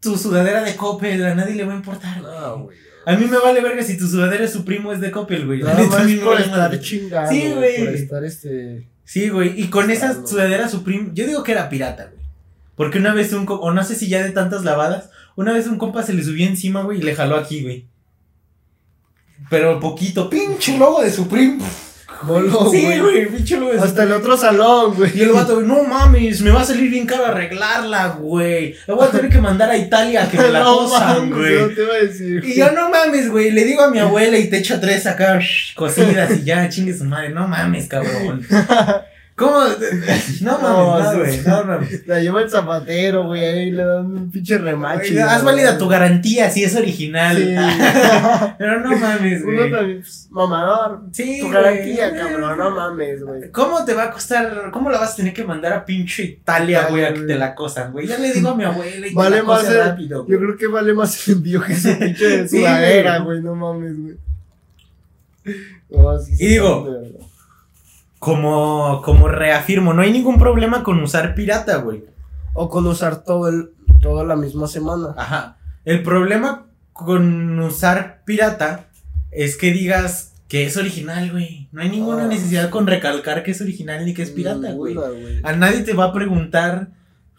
tu 0.00 0.16
sudadera 0.16 0.62
de 0.62 0.76
Coppel, 0.76 1.24
a 1.24 1.34
nadie 1.34 1.54
le 1.54 1.64
va 1.64 1.72
a 1.72 1.76
importar. 1.76 2.20
No, 2.22 2.64
güey. 2.64 2.76
A 3.04 3.16
mí 3.16 3.26
me 3.26 3.38
vale 3.38 3.60
verga 3.60 3.82
si 3.82 3.98
tu 3.98 4.06
sudadera 4.06 4.44
es 4.44 4.52
su 4.52 4.64
primo 4.64 4.92
es 4.92 5.00
de 5.00 5.10
Coppel, 5.10 5.44
güey. 5.46 5.58
La 5.60 5.72
Nada 5.72 5.82
neta, 5.82 5.96
a 5.96 5.98
más 5.98 6.06
mí 6.08 6.14
me 6.14 6.20
por 6.22 6.34
vale 6.34 6.44
estar 6.44 6.58
madre. 6.60 6.80
chingando. 6.80 7.30
Sí, 7.32 7.52
güey. 7.52 7.84
Por 7.84 7.94
estar 7.94 8.24
este. 8.24 8.88
Sí, 9.04 9.28
güey. 9.28 9.60
Y 9.60 9.68
con 9.68 9.90
esa 9.90 10.24
sudadera 10.26 10.68
Supreme, 10.68 11.10
yo 11.12 11.26
digo 11.26 11.42
que 11.42 11.52
era 11.52 11.68
pirata, 11.68 12.04
güey. 12.12 12.22
Porque 12.76 12.98
una 12.98 13.12
vez 13.12 13.32
un, 13.32 13.44
co- 13.44 13.56
o 13.60 13.72
no 13.72 13.82
sé 13.84 13.96
si 13.96 14.08
ya 14.08 14.22
de 14.22 14.30
tantas 14.30 14.62
lavadas, 14.64 15.10
una 15.36 15.52
vez 15.52 15.66
un 15.66 15.76
compa 15.78 16.02
se 16.04 16.14
le 16.14 16.22
subió 16.22 16.46
encima, 16.46 16.82
güey, 16.84 16.98
y 17.00 17.02
le 17.02 17.14
jaló 17.16 17.36
aquí, 17.36 17.62
güey. 17.62 17.86
Pero 19.50 19.80
poquito, 19.80 20.30
pinche 20.30 20.78
logo 20.78 21.02
de 21.02 21.10
Supreme. 21.10 21.58
Sí, 22.70 22.98
güey. 23.00 23.26
pinche 23.26 23.58
Hasta 23.80 24.04
el 24.04 24.12
otro 24.12 24.36
salón, 24.36 24.94
güey. 24.94 25.10
Y 25.14 25.22
el 25.22 25.32
vato, 25.32 25.60
no 25.60 25.82
mames, 25.84 26.40
me 26.42 26.50
va 26.50 26.62
a 26.62 26.64
salir 26.64 26.90
bien 26.90 27.06
caro 27.06 27.26
arreglarla, 27.26 28.08
güey. 28.08 28.76
Le 28.86 28.94
voy 28.94 29.06
a 29.06 29.10
tener 29.10 29.30
que 29.30 29.40
mandar 29.40 29.70
a 29.70 29.76
Italia 29.76 30.24
a 30.24 30.30
que 30.30 30.38
me 30.38 30.48
la 30.50 30.60
no, 30.60 30.78
cosan, 30.78 31.30
güey. 31.30 31.60
No 31.60 31.68
te 31.68 31.82
iba 31.82 31.94
a 31.94 31.98
decir. 31.98 32.44
Y 32.44 32.56
yo, 32.56 32.70
no 32.72 32.90
mames, 32.90 33.30
güey, 33.30 33.50
le 33.50 33.64
digo 33.64 33.82
a 33.82 33.90
mi 33.90 33.98
abuela 33.98 34.38
y 34.38 34.48
te 34.48 34.58
echo 34.58 34.80
tres 34.80 35.06
acá, 35.06 35.40
cocidas 35.74 36.38
y 36.38 36.44
ya, 36.44 36.68
chingue 36.68 36.96
su 36.96 37.04
madre, 37.04 37.30
no 37.30 37.48
mames, 37.48 37.88
cabrón. 37.88 38.46
¿Cómo? 39.42 39.60
No 40.42 40.58
mames, 40.58 41.04
no, 41.12 41.18
güey, 41.18 41.40
no 41.46 41.64
mames. 41.64 42.06
La 42.06 42.20
lleva 42.20 42.42
el 42.42 42.50
zapatero, 42.50 43.26
güey. 43.26 43.44
Ahí 43.44 43.70
le 43.70 43.84
dan 43.84 44.06
un 44.06 44.30
pinche 44.30 44.58
remache. 44.58 45.20
Haz 45.20 45.42
válida 45.44 45.76
tu 45.78 45.88
garantía 45.88 46.50
si 46.50 46.64
es 46.64 46.74
original. 46.76 47.36
Sí. 47.36 47.54
Pero 48.58 48.80
no 48.80 48.96
mames, 48.96 49.42
Uno 49.42 49.56
güey. 49.58 49.70
también, 49.70 50.00
pues, 50.00 50.28
mamador. 50.30 51.02
Sí, 51.12 51.40
Tu 51.40 51.48
garantía, 51.50 52.14
cabrón. 52.14 52.58
No 52.58 52.70
mames, 52.70 53.22
güey. 53.24 53.50
¿Cómo 53.50 53.84
te 53.84 53.94
va 53.94 54.04
a 54.04 54.10
costar? 54.10 54.70
¿Cómo 54.72 54.90
la 54.90 54.98
vas 54.98 55.12
a 55.12 55.16
tener 55.16 55.32
que 55.32 55.44
mandar 55.44 55.72
a 55.72 55.84
pinche 55.84 56.22
Italia, 56.24 56.86
güey, 56.90 57.04
a 57.04 57.12
que 57.14 57.20
te 57.20 57.34
la 57.36 57.54
cosan, 57.54 57.92
güey? 57.92 58.06
Ya 58.06 58.18
le 58.18 58.32
digo 58.32 58.50
a 58.50 58.54
mi 58.56 58.64
abuela 58.64 59.06
y 59.06 59.14
Vale 59.14 59.42
más 59.42 59.64
el- 59.68 59.78
rápido. 59.78 60.26
Yo 60.28 60.38
creo 60.38 60.56
que 60.56 60.66
vale 60.66 60.92
más 60.94 61.26
el 61.28 61.34
envío 61.34 61.62
que 61.62 61.72
ese 61.72 61.94
pinche 61.96 62.48
Sí, 62.48 62.58
sudadera, 62.60 63.18
güey. 63.18 63.40
No 63.42 63.54
mames, 63.54 63.96
güey. 64.00 64.16
No, 65.90 66.18
sí, 66.18 66.36
sí, 66.36 66.44
Y 66.44 66.48
digo, 66.48 66.88
de. 66.90 67.12
Como, 68.22 69.02
como 69.04 69.26
reafirmo, 69.26 69.92
no 69.94 70.02
hay 70.02 70.12
ningún 70.12 70.38
problema 70.38 70.84
con 70.84 71.02
usar 71.02 71.34
pirata, 71.34 71.78
güey. 71.78 72.04
O 72.54 72.68
con 72.70 72.86
usar 72.86 73.24
todo 73.24 73.48
el. 73.48 73.70
Toda 74.00 74.22
la 74.22 74.36
misma 74.36 74.68
semana. 74.68 75.08
Ajá. 75.16 75.56
El 75.84 76.04
problema 76.04 76.66
con 76.92 77.58
usar 77.58 78.22
pirata 78.24 78.86
es 79.32 79.56
que 79.56 79.72
digas 79.72 80.34
que 80.46 80.66
es 80.66 80.76
original, 80.76 81.32
güey. 81.32 81.68
No 81.72 81.82
hay 81.82 81.88
ninguna 81.88 82.26
Ah. 82.26 82.28
necesidad 82.28 82.70
con 82.70 82.86
recalcar 82.86 83.42
que 83.42 83.50
es 83.50 83.60
original 83.60 84.04
ni 84.04 84.14
que 84.14 84.22
es 84.22 84.30
pirata, 84.30 84.70
güey. 84.70 84.96
A 85.42 85.52
nadie 85.56 85.80
te 85.82 85.92
va 85.92 86.04
a 86.04 86.12
preguntar. 86.12 86.90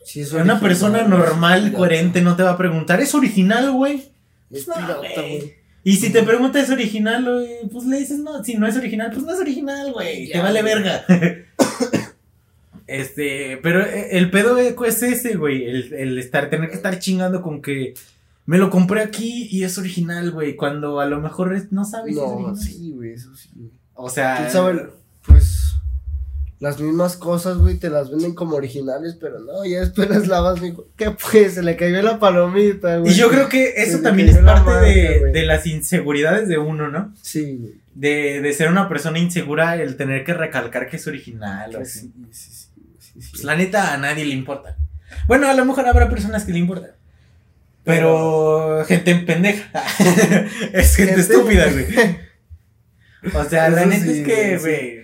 Sí, 0.04 0.20
es 0.20 0.34
Una 0.34 0.42
original, 0.42 0.60
persona 0.60 1.02
es 1.04 1.08
normal, 1.08 1.72
coherente, 1.72 2.22
no 2.22 2.36
te 2.36 2.44
va 2.44 2.52
a 2.52 2.58
preguntar, 2.58 3.00
¿es 3.00 3.16
original, 3.16 3.72
güey? 3.72 4.12
Es 4.52 4.68
No, 4.68 4.74
pirata, 4.74 5.22
güey. 5.22 5.54
Y 5.84 5.98
si 5.98 6.12
te 6.14 6.24
pregunta 6.24 6.62
¿es 6.62 6.70
original, 6.70 7.24
güey? 7.26 7.70
Pues 7.72 7.86
le 7.86 8.00
dices, 8.00 8.20
no, 8.20 8.44
si 8.44 8.56
no 8.56 8.68
es 8.68 8.78
original, 8.78 9.12
pues 9.12 9.24
no 9.26 9.34
es 9.34 9.40
original, 9.40 9.92
güey. 9.92 10.30
Te 10.32 10.40
vale 10.40 10.62
verga. 10.62 11.04
este, 12.88 13.58
pero 13.64 13.82
eh, 13.82 14.18
el 14.18 14.30
pedo 14.32 14.58
es 14.58 15.04
ese, 15.04 15.36
güey. 15.36 15.66
El, 15.66 15.94
el 15.94 16.18
estar, 16.20 16.50
tener 16.50 16.70
que 16.70 16.76
estar 16.76 16.98
chingando 17.00 17.42
con 17.42 17.62
que 17.62 17.94
me 18.46 18.58
lo 18.58 18.70
compré 18.70 19.02
aquí 19.02 19.48
y 19.52 19.64
es 19.64 19.78
original, 19.78 20.32
güey, 20.32 20.56
cuando 20.56 21.00
a 21.00 21.06
lo 21.06 21.22
mejor 21.22 21.54
es- 21.56 21.72
no 21.72 21.86
sabes 21.86 22.14
si 22.16 22.20
es 22.20 22.26
No, 22.26 22.34
original. 22.34 22.58
sí, 22.58 22.92
güey, 22.92 23.12
eso 23.14 23.36
sí. 23.36 23.50
güey. 23.56 23.72
O 23.94 24.10
sea, 24.10 24.38
¿Quién 24.38 24.52
sabe? 24.52 24.90
Pues 25.26 25.53
las 26.64 26.80
mismas 26.80 27.18
cosas, 27.18 27.58
güey, 27.58 27.76
te 27.78 27.90
las 27.90 28.10
venden 28.10 28.34
como 28.34 28.56
originales, 28.56 29.18
pero 29.20 29.40
no, 29.40 29.66
ya 29.66 29.82
después 29.82 30.10
las 30.10 30.28
lavas, 30.34 30.62
mijo. 30.62 30.88
¿Qué 30.96 31.12
pues? 31.12 31.54
Se 31.56 31.62
le 31.62 31.76
cayó 31.76 32.02
la 32.02 32.20
palomita, 32.20 32.98
güey. 32.98 33.12
y 33.12 33.16
yo 33.16 33.30
creo 33.30 33.50
que 33.50 33.74
eso 33.78 33.98
Se 33.98 34.04
también 34.04 34.30
es 34.30 34.38
parte 34.38 34.64
marca, 34.66 34.82
de, 34.82 35.32
de 35.34 35.46
las 35.46 35.66
inseguridades 35.68 36.48
de 36.48 36.58
uno, 36.58 36.90
¿no? 36.90 37.14
Sí, 37.22 37.58
güey. 37.60 37.74
De, 37.96 38.42
de 38.42 38.54
ser 38.54 38.70
una 38.70 38.90
persona 38.90 39.20
insegura, 39.20 39.76
el 39.76 39.98
tener 39.98 40.24
que 40.24 40.34
recalcar 40.34 40.90
que 40.90 40.96
es 40.98 41.06
original. 41.06 41.70
o 41.76 41.78
Pues 41.80 41.98
así. 41.98 42.12
sí, 42.32 42.50
sí, 42.52 43.22
sí. 43.22 43.30
Pues 43.32 43.44
la 43.44 43.56
neta 43.56 43.94
a 43.94 43.98
nadie 43.98 44.26
le 44.26 44.34
importa. 44.34 44.78
Bueno, 45.28 45.48
a 45.48 45.54
lo 45.54 45.64
mejor 45.66 45.86
habrá 45.88 46.10
personas 46.10 46.44
que 46.46 46.54
le 46.54 46.60
importan. 46.60 46.92
Pero 47.84 48.84
gente 48.88 49.14
pendeja. 49.16 49.70
es 50.74 50.96
gente, 50.96 51.16
Gente- 51.16 51.22
estúpida, 51.22 51.66
güey. 51.72 51.86
O 53.36 53.44
sea, 53.50 53.70
la 53.70 53.86
neta 53.86 54.04
sí, 54.06 54.20
es 54.22 54.26
que, 54.26 54.58
güey. 54.58 55.03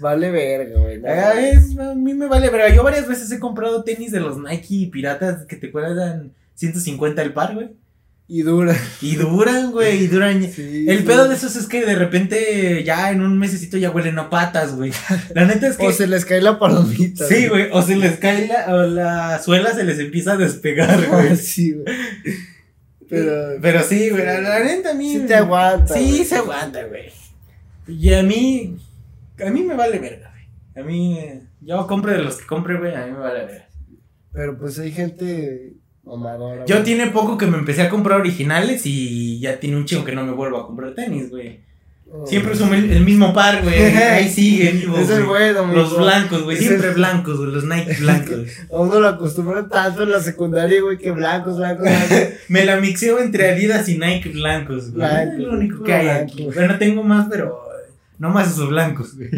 Vale 0.00 0.30
verga, 0.30 0.80
güey. 0.80 1.00
ah, 1.06 1.34
es- 1.40 1.78
a 1.78 1.94
mí 1.94 2.14
me 2.14 2.26
vale, 2.26 2.50
pero 2.50 2.68
yo 2.74 2.82
varias 2.82 3.06
veces 3.08 3.30
he 3.32 3.38
comprado 3.38 3.82
tenis 3.84 4.12
de 4.12 4.20
los 4.20 4.38
Nike 4.38 4.88
piratas 4.92 5.44
que 5.46 5.56
te 5.56 5.70
cuestan 5.70 6.32
150 6.54 7.22
el 7.22 7.32
par, 7.32 7.54
güey. 7.54 7.68
Y 8.32 8.42
dura. 8.42 8.76
Y 9.02 9.16
duran, 9.16 9.72
güey, 9.72 10.04
y 10.04 10.06
duran. 10.06 10.40
Sí, 10.54 10.86
El 10.88 11.02
pedo 11.02 11.26
de 11.28 11.34
esos 11.34 11.56
es 11.56 11.66
que 11.66 11.84
de 11.84 11.96
repente 11.96 12.84
ya 12.84 13.10
en 13.10 13.22
un 13.22 13.36
mesecito 13.36 13.76
ya 13.76 13.90
huelen 13.90 14.20
a 14.20 14.30
patas, 14.30 14.76
güey. 14.76 14.92
La 15.34 15.44
neta 15.46 15.66
es 15.66 15.76
que. 15.76 15.88
O 15.88 15.92
se 15.92 16.06
les 16.06 16.24
cae 16.24 16.40
la 16.40 16.56
palomita. 16.58 17.26
Sí, 17.26 17.48
güey, 17.48 17.70
o 17.72 17.82
se 17.82 17.96
les 17.96 18.18
cae 18.18 18.46
la, 18.46 18.72
o 18.72 18.82
la 18.86 19.42
suela, 19.42 19.74
se 19.74 19.82
les 19.82 19.98
empieza 19.98 20.34
a 20.34 20.36
despegar, 20.36 21.04
güey. 21.10 21.36
sí, 21.36 21.72
güey. 21.72 21.86
Pero. 23.08 23.32
Pero 23.60 23.82
sí, 23.82 24.10
güey, 24.10 24.24
la, 24.24 24.40
la 24.40 24.60
neta 24.62 24.90
a 24.92 24.94
mí. 24.94 25.12
Sí 25.12 25.20
te 25.26 25.34
aguanta. 25.34 25.92
Sí, 25.94 26.24
se 26.24 26.36
aguanta, 26.36 26.84
güey. 26.84 27.10
Y 27.88 28.12
a 28.14 28.22
mí. 28.22 28.76
A 29.46 29.50
mí 29.50 29.62
me 29.62 29.74
vale 29.74 29.98
verga, 29.98 30.30
güey. 30.30 30.84
A 30.84 30.86
mí. 30.86 31.18
Yo 31.60 31.86
compre 31.86 32.14
de 32.14 32.22
los 32.22 32.36
que 32.36 32.46
compre, 32.46 32.78
güey, 32.78 32.94
a 32.94 33.06
mí 33.06 33.12
me 33.12 33.18
vale 33.18 33.44
verga. 33.46 33.68
Pero 34.32 34.58
pues 34.58 34.78
hay 34.78 34.92
gente 34.92 35.74
mamadora. 36.04 36.64
Yo 36.66 36.76
güey. 36.76 36.84
tiene 36.84 37.08
poco 37.08 37.36
que 37.36 37.46
me 37.46 37.58
empecé 37.58 37.82
a 37.82 37.90
comprar 37.90 38.20
originales 38.20 38.82
y 38.86 39.40
ya 39.40 39.58
tiene 39.60 39.76
un 39.76 39.84
chingo 39.84 40.04
que 40.04 40.14
no 40.14 40.24
me 40.24 40.32
vuelvo 40.32 40.58
a 40.58 40.66
comprar 40.66 40.94
tenis, 40.94 41.30
güey. 41.30 41.68
Oh. 42.12 42.26
Siempre 42.26 42.54
uso 42.54 42.72
el, 42.74 42.90
el 42.90 43.04
mismo 43.04 43.32
par, 43.32 43.62
güey. 43.62 43.74
Ahí 43.96 44.28
sigue, 44.28 44.72
vivo, 44.72 44.98
Es 44.98 45.10
el 45.10 45.24
güey. 45.26 45.52
Los 45.52 45.96
blancos, 45.96 46.42
güey. 46.42 46.56
Siempre 46.56 46.88
el- 46.88 46.94
blancos, 46.94 47.38
güey. 47.38 47.52
Los 47.52 47.64
Nike 47.64 47.96
blancos. 48.00 48.38
A 48.72 48.76
uno 48.80 48.98
lo 48.98 49.08
acostumbran 49.08 49.68
tanto 49.68 50.02
en 50.02 50.10
la 50.10 50.20
secundaria, 50.20 50.80
güey, 50.80 50.98
que 50.98 51.12
blancos, 51.12 51.58
blancos, 51.58 51.84
blancos. 51.84 52.18
Me 52.48 52.64
la 52.64 52.80
mixeo 52.80 53.20
entre 53.20 53.50
Adidas 53.50 53.88
y 53.88 53.98
Nike 53.98 54.30
blancos, 54.30 54.90
güey. 54.92 55.06
Blanco, 55.08 55.32
es 55.34 55.38
lo 55.38 55.52
único 55.52 55.84
que 55.84 55.92
hay 55.92 56.08
aquí. 56.08 56.48
Bueno, 56.52 56.78
tengo 56.78 57.04
más, 57.04 57.28
pero 57.30 57.69
no 58.20 58.30
más 58.30 58.52
esos 58.52 58.68
blancos, 58.68 59.16
güey. 59.16 59.30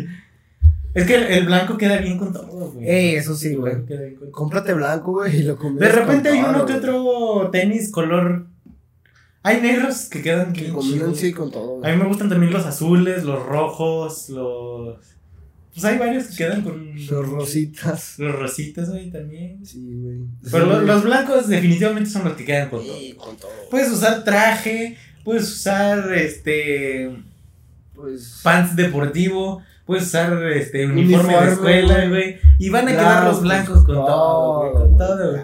Es 0.95 1.07
que 1.07 1.15
el, 1.15 1.23
el 1.23 1.47
blanco 1.47 1.79
queda 1.79 1.97
bien 1.99 2.19
con 2.19 2.35
todo, 2.35 2.71
güey. 2.73 2.87
Ey, 2.87 3.15
eso 3.15 3.35
sí, 3.35 3.55
güey. 3.55 3.77
Cómprate 4.31 4.75
blanco, 4.75 5.13
güey, 5.13 5.39
y 5.41 5.43
lo 5.45 5.57
De 5.57 5.89
repente 5.89 6.29
hay 6.29 6.41
uno 6.41 6.67
que 6.67 6.75
otro 6.75 7.49
tenis 7.51 7.91
color. 7.91 8.47
Hay 9.45 9.61
negros 9.61 10.05
que 10.11 10.21
quedan 10.23 10.53
Que 10.53 10.63
bien 10.63 10.75
combinan, 10.75 11.15
sí, 11.17 11.33
con 11.33 11.51
todo, 11.51 11.85
A 11.85 11.89
mí 11.91 11.97
me 11.97 12.05
gustan 12.07 12.29
también 12.29 12.53
los 12.53 12.67
azules, 12.67 13.25
los 13.25 13.45
rojos, 13.45 14.29
los. 14.29 14.99
Pues 15.73 15.85
hay 15.87 15.97
varios 15.99 16.27
que 16.27 16.37
quedan 16.37 16.61
con. 16.63 16.95
Los 16.95 17.29
rositas. 17.29 18.19
Los 18.19 18.39
rositas, 18.39 18.91
güey, 18.91 19.11
también. 19.11 19.65
Sí, 19.65 19.81
güey. 20.01 20.19
Pero 20.51 20.65
Sí, 20.65 20.71
lo- 20.71 20.75
güey. 20.77 20.87
los 20.87 21.05
blancos 21.05 21.49
definitivamente 21.49 22.11
son 22.11 22.25
los 22.25 22.35
que 22.35 22.45
quedan 22.45 22.69
con 22.69 22.85
todo. 22.85 22.99
Sí, 22.99 23.15
con 23.17 23.37
todo. 23.39 23.51
Puedes 23.71 23.91
usar 23.91 24.23
traje, 24.25 24.97
puedes 25.25 25.51
usar 25.51 26.13
este 26.13 27.11
Pues. 27.95 28.41
pants 28.43 28.75
deportivo, 28.77 29.63
puedes 29.85 30.05
usar 30.05 30.33
este 30.53 30.87
uniforme, 30.87 31.29
Uniforme, 31.29 31.47
de 31.47 31.53
escuela, 31.53 32.09
güey. 32.09 32.37
Y 32.59 32.71
van 32.71 32.89
a 32.89 32.91
quedar 32.93 33.25
los 33.27 33.43
blancos 33.43 33.85
con 33.85 33.95
todo, 33.97 34.61
güey. 34.61 34.73
Con 34.73 34.97
todo, 34.97 35.31
güey. 35.33 35.43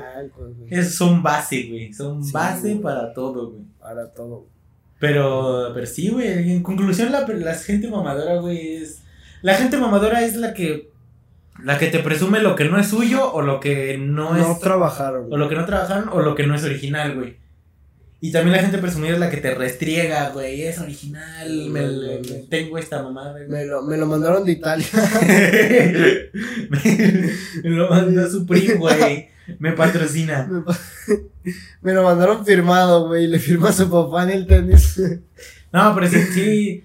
Esos 0.71 0.95
son 0.95 1.23
base, 1.23 1.67
güey. 1.69 1.93
Son 1.93 2.25
Sí, 2.25 2.33
base 2.33 2.77
para 2.77 3.13
todo, 3.13 3.51
güey. 3.51 3.63
Para 3.81 4.13
todo. 4.13 4.47
Pero, 4.99 5.71
pero 5.75 5.87
sí, 5.87 6.09
güey. 6.09 6.53
En 6.53 6.63
conclusión, 6.63 7.13
la, 7.13 7.21
la 7.27 7.55
gente 7.55 7.89
mamadora, 7.89 8.37
güey, 8.41 8.77
es. 8.77 9.03
La 9.43 9.55
gente 9.55 9.77
mamadora 9.77 10.23
es 10.25 10.35
la 10.37 10.53
que. 10.55 10.91
La 11.63 11.77
que 11.79 11.89
te 11.89 11.99
presume 12.01 12.41
lo 12.41 12.55
que 12.55 12.65
no 12.67 12.79
es 12.79 12.89
suyo 12.89 13.33
o 13.33 13.43
lo 13.43 13.59
que 13.61 13.99
no, 13.99 14.35
No, 14.35 14.53
es. 14.53 14.61
trabajaron. 14.61 15.27
O 15.33 15.37
lo 15.37 15.49
que 15.49 15.57
no 15.57 15.65
trabajaron 15.65 16.09
o 16.13 16.21
lo 16.21 16.35
que 16.37 16.47
no 16.47 16.55
es 16.55 16.63
original, 16.65 17.15
güey. 17.17 17.37
Y 18.21 18.33
también 18.33 18.57
la 18.57 18.63
gente 18.63 18.79
presumida 18.79 19.13
es 19.13 19.21
la 19.21 19.31
que 19.31 19.37
te 19.37 19.55
restriega, 19.55 20.31
güey. 20.31 20.63
Es 20.63 20.79
original, 20.81 21.71
me, 21.71 21.83
me- 21.87 22.19
me- 22.19 22.43
tengo 22.51 22.77
esta 22.77 23.01
mamada, 23.03 23.33
güey. 23.33 23.47
Me 23.49 23.65
lo, 23.65 23.83
me 23.83 23.97
lo 23.97 24.07
mandaron 24.07 24.45
de 24.45 24.53
Italia. 24.53 24.87
me, 27.63 27.71
lo 27.71 27.89
manda 27.91 28.29
su 28.29 28.47
primo, 28.47 28.81
güey. 28.81 29.29
Me 29.59 29.73
patrocina. 29.73 30.49
Me, 31.81 31.95
lo 31.95 32.03
mandaron 32.03 32.45
firmado, 32.45 33.07
güey. 33.07 33.27
Le 33.27 33.39
firma 33.39 33.73
su 33.73 33.89
papá 33.89 34.25
en 34.25 34.31
el 34.31 34.47
tenis. 34.47 35.01
No, 35.71 35.95
pero 35.95 36.09
sí, 36.09 36.17
sí. 36.33 36.85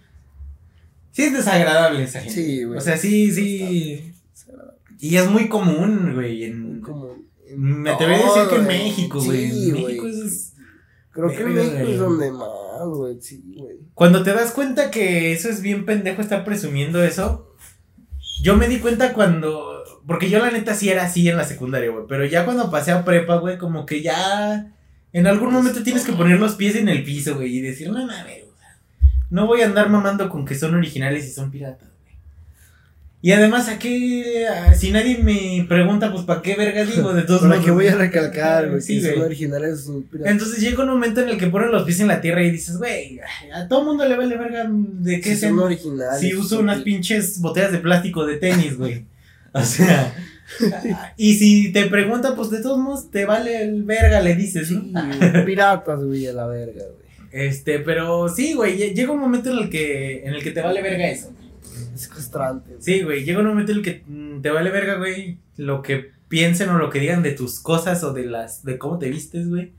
Sí 1.13 1.24
es 1.24 1.32
desagradable 1.32 2.04
esa 2.04 2.19
gente. 2.19 2.34
Sí, 2.36 2.63
güey. 2.65 2.78
O 2.78 2.82
sea, 2.82 2.98
sí, 2.98 3.32
sí. 3.32 4.13
Y 5.00 5.15
es 5.15 5.30
muy 5.30 5.48
común, 5.48 6.12
güey. 6.15 6.43
En, 6.43 6.82
Como. 6.82 7.15
me 7.56 7.89
atrevería 7.91 8.26
a 8.26 8.34
decir 8.34 8.50
que 8.50 8.56
en 8.58 8.67
México, 8.67 9.22
güey. 9.24 9.50
Sí, 9.52 9.69
en 9.69 9.72
güey. 9.72 9.84
México 9.86 10.08
es. 10.10 10.53
Creo 11.13 11.30
que 11.30 11.45
México 11.45 11.78
es 11.78 11.99
donde 11.99 12.32
más, 12.32 12.86
güey. 12.86 13.21
Sí, 13.21 13.43
güey. 13.56 13.78
Cuando 13.93 14.23
te 14.23 14.34
das 14.34 14.52
cuenta 14.52 14.89
que 14.91 15.32
eso 15.32 15.47
es 15.47 15.62
bien 15.62 15.86
pendejo 15.86 16.21
estar 16.21 16.43
presumiendo 16.43 17.04
eso, 17.04 17.56
yo 18.41 18.58
me 18.58 18.67
di 18.67 18.80
cuenta 18.80 19.13
cuando. 19.13 19.84
Porque 20.08 20.30
yo 20.30 20.39
la 20.39 20.52
neta 20.52 20.73
sí 20.73 20.89
era 20.89 21.04
así 21.04 21.30
en 21.30 21.38
la 21.38 21.45
secundaria, 21.45 21.91
güey. 21.91 22.06
Pero 22.10 22.26
ya 22.26 22.45
cuando 22.45 22.71
pasé 22.71 22.91
a 22.91 23.06
prepa, 23.06 23.38
güey, 23.38 23.58
como 23.58 23.86
que 23.86 24.02
ya. 24.02 24.73
En 25.12 25.28
algún 25.28 25.54
momento 25.54 25.84
tienes 25.84 26.04
que 26.04 26.13
poner 26.13 26.39
los 26.39 26.56
pies 26.56 26.76
en 26.76 26.89
el 26.89 27.04
piso, 27.04 27.36
güey, 27.36 27.58
y 27.58 27.62
decir, 27.62 27.91
no 27.91 28.04
mames, 28.04 28.45
no 29.30 29.47
voy 29.47 29.62
a 29.62 29.65
andar 29.65 29.89
mamando 29.89 30.30
con 30.30 30.45
que 30.45 30.56
son 30.56 30.76
originales 30.76 31.26
y 31.26 31.32
son 31.32 31.49
piratas. 31.49 31.89
Y 33.26 33.32
además, 33.32 33.70
¿a 33.70 33.80
qué? 33.80 34.46
Ah, 34.52 34.74
Si 34.76 34.92
nadie 34.92 35.18
me 35.18 35.66
pregunta, 35.68 36.12
pues, 36.12 36.26
¿para 36.26 36.42
qué 36.42 36.56
verga 36.56 36.84
digo? 36.84 37.14
De 37.14 37.22
todos 37.24 37.40
¿Para 37.42 37.54
modos. 37.54 37.64
qué 37.66 37.72
voy 37.72 37.88
a 37.88 37.96
recalcar, 37.96 38.70
güey? 38.70 38.82
Sí, 38.82 39.02
que 39.02 39.14
originales. 39.14 39.86
son 39.86 40.04
piratas. 40.04 40.32
Entonces 40.34 40.60
llega 40.60 40.84
un 40.84 40.90
momento 40.90 41.22
en 41.22 41.30
el 41.30 41.38
que 41.38 41.48
ponen 41.48 41.72
los 41.72 41.84
pies 41.84 42.02
en 42.02 42.10
la 42.10 42.20
tierra 42.20 42.44
y 42.44 42.52
dices, 42.52 42.78
güey, 42.78 43.22
a 43.56 43.66
todo 43.70 43.86
mundo 43.86 44.06
le 44.06 44.18
vale 44.18 44.36
verga 44.38 44.68
de 44.70 45.22
qué 45.22 45.36
Sí, 45.36 45.38
sean 45.40 45.54
son 45.56 45.64
originales. 45.64 46.20
si 46.20 46.36
uso 46.36 46.60
unas 46.60 46.80
pi- 46.80 46.84
pinches 46.96 47.40
botellas 47.40 47.72
de 47.72 47.78
plástico 47.80 48.26
de 48.26 48.36
tenis, 48.38 48.78
güey. 48.78 49.06
O 49.54 49.62
sea. 49.64 50.14
y 51.16 51.36
si 51.36 51.72
te 51.72 51.86
preguntan, 51.86 52.36
pues 52.36 52.50
de 52.50 52.62
todos 52.62 52.78
modos 52.80 53.10
te 53.10 53.24
vale 53.26 53.62
el 53.62 53.84
verga, 53.84 54.20
le 54.20 54.36
dices, 54.36 54.68
Sí, 54.68 54.92
¿no? 54.92 55.46
piratas, 55.46 56.04
güey, 56.04 56.28
a 56.28 56.34
la 56.34 56.48
verga, 56.48 56.82
güey. 56.84 57.04
Este, 57.32 57.80
pero 57.80 58.28
sí, 58.30 58.54
güey, 58.54 58.78
lle- 58.78 58.94
llega 58.94 59.12
un 59.14 59.20
momento 59.20 59.50
en 59.52 59.60
el 59.60 59.70
que 59.70 60.24
en 60.26 60.34
el 60.34 60.44
que 60.44 60.52
te 60.52 60.62
vale 60.62 60.82
verga 60.82 61.08
eso. 61.10 61.32
Es 61.95 62.10
güey. 62.10 62.62
Sí, 62.80 63.02
güey, 63.04 63.23
llega 63.23 63.39
un 63.39 63.47
momento 63.47 63.71
en 63.71 63.80
el 63.80 63.84
que 63.84 64.04
mm, 64.08 64.41
te 64.41 64.49
vale 64.49 64.69
verga, 64.71 64.95
güey, 64.95 65.38
lo 65.58 65.82
que 65.82 66.12
piensen 66.28 66.69
o 66.69 66.78
lo 66.78 66.89
que 66.89 66.99
digan 66.99 67.23
de 67.23 67.32
tus 67.32 67.60
cosas 67.60 68.04
o 68.04 68.13
de 68.13 68.26
las 68.26 68.63
de 68.63 68.78
cómo 68.78 68.97
te 68.99 69.10
vistes, 69.10 69.47
güey. 69.47 69.73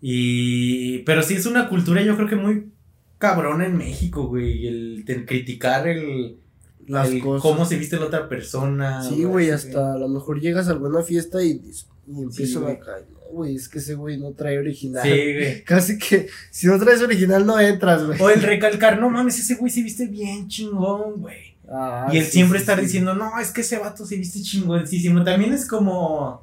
Y 0.00 0.98
pero 1.00 1.22
sí 1.22 1.34
es 1.34 1.46
una 1.46 1.68
cultura 1.68 2.02
yo 2.02 2.16
creo 2.16 2.28
que 2.28 2.36
muy 2.36 2.72
cabrona 3.18 3.66
en 3.66 3.76
México, 3.76 4.26
güey, 4.26 4.66
el, 4.66 5.04
criticar 5.26 5.86
el 5.86 6.38
Las 6.86 7.08
el 7.08 7.20
cosas. 7.20 7.42
cómo 7.42 7.64
se 7.64 7.76
viste 7.78 7.96
la 7.96 8.06
otra 8.06 8.28
persona. 8.28 9.02
Sí, 9.02 9.24
güey, 9.24 9.50
hasta 9.50 9.94
a 9.94 9.98
lo 9.98 10.08
mejor 10.08 10.40
llegas 10.40 10.68
a 10.68 10.72
alguna 10.72 11.02
fiesta 11.02 11.42
y, 11.42 11.60
y 12.08 12.22
empiezan 12.22 12.64
güey. 12.64 12.74
acá. 12.76 12.92
No, 13.10 13.20
güey, 13.32 13.56
es 13.56 13.68
que 13.68 13.78
ese 13.78 13.94
güey 13.94 14.18
no 14.18 14.32
trae 14.32 14.58
original. 14.58 15.02
Sí, 15.02 15.10
güey. 15.10 15.64
Casi 15.64 15.98
que 15.98 16.28
si 16.50 16.66
no 16.66 16.78
traes 16.78 17.02
original 17.02 17.44
no 17.44 17.58
entras, 17.58 18.04
güey. 18.04 18.20
O 18.20 18.30
el 18.30 18.42
recalcar, 18.42 19.00
no 19.00 19.10
mames, 19.10 19.38
ese 19.38 19.54
güey 19.54 19.72
se 19.72 19.82
viste 19.82 20.06
bien 20.06 20.48
chingón, 20.48 21.20
güey. 21.20 21.56
Ah, 21.68 22.08
y 22.12 22.18
el 22.18 22.24
sí, 22.24 22.32
siempre 22.32 22.58
sí, 22.58 22.62
estar 22.62 22.78
sí. 22.78 22.84
diciendo, 22.84 23.14
no, 23.14 23.38
es 23.40 23.50
que 23.50 23.62
ese 23.62 23.78
vato 23.78 24.04
se 24.04 24.16
viste 24.16 24.42
chingoncísimo. 24.42 25.24
También 25.24 25.52
es 25.52 25.66
como. 25.66 26.42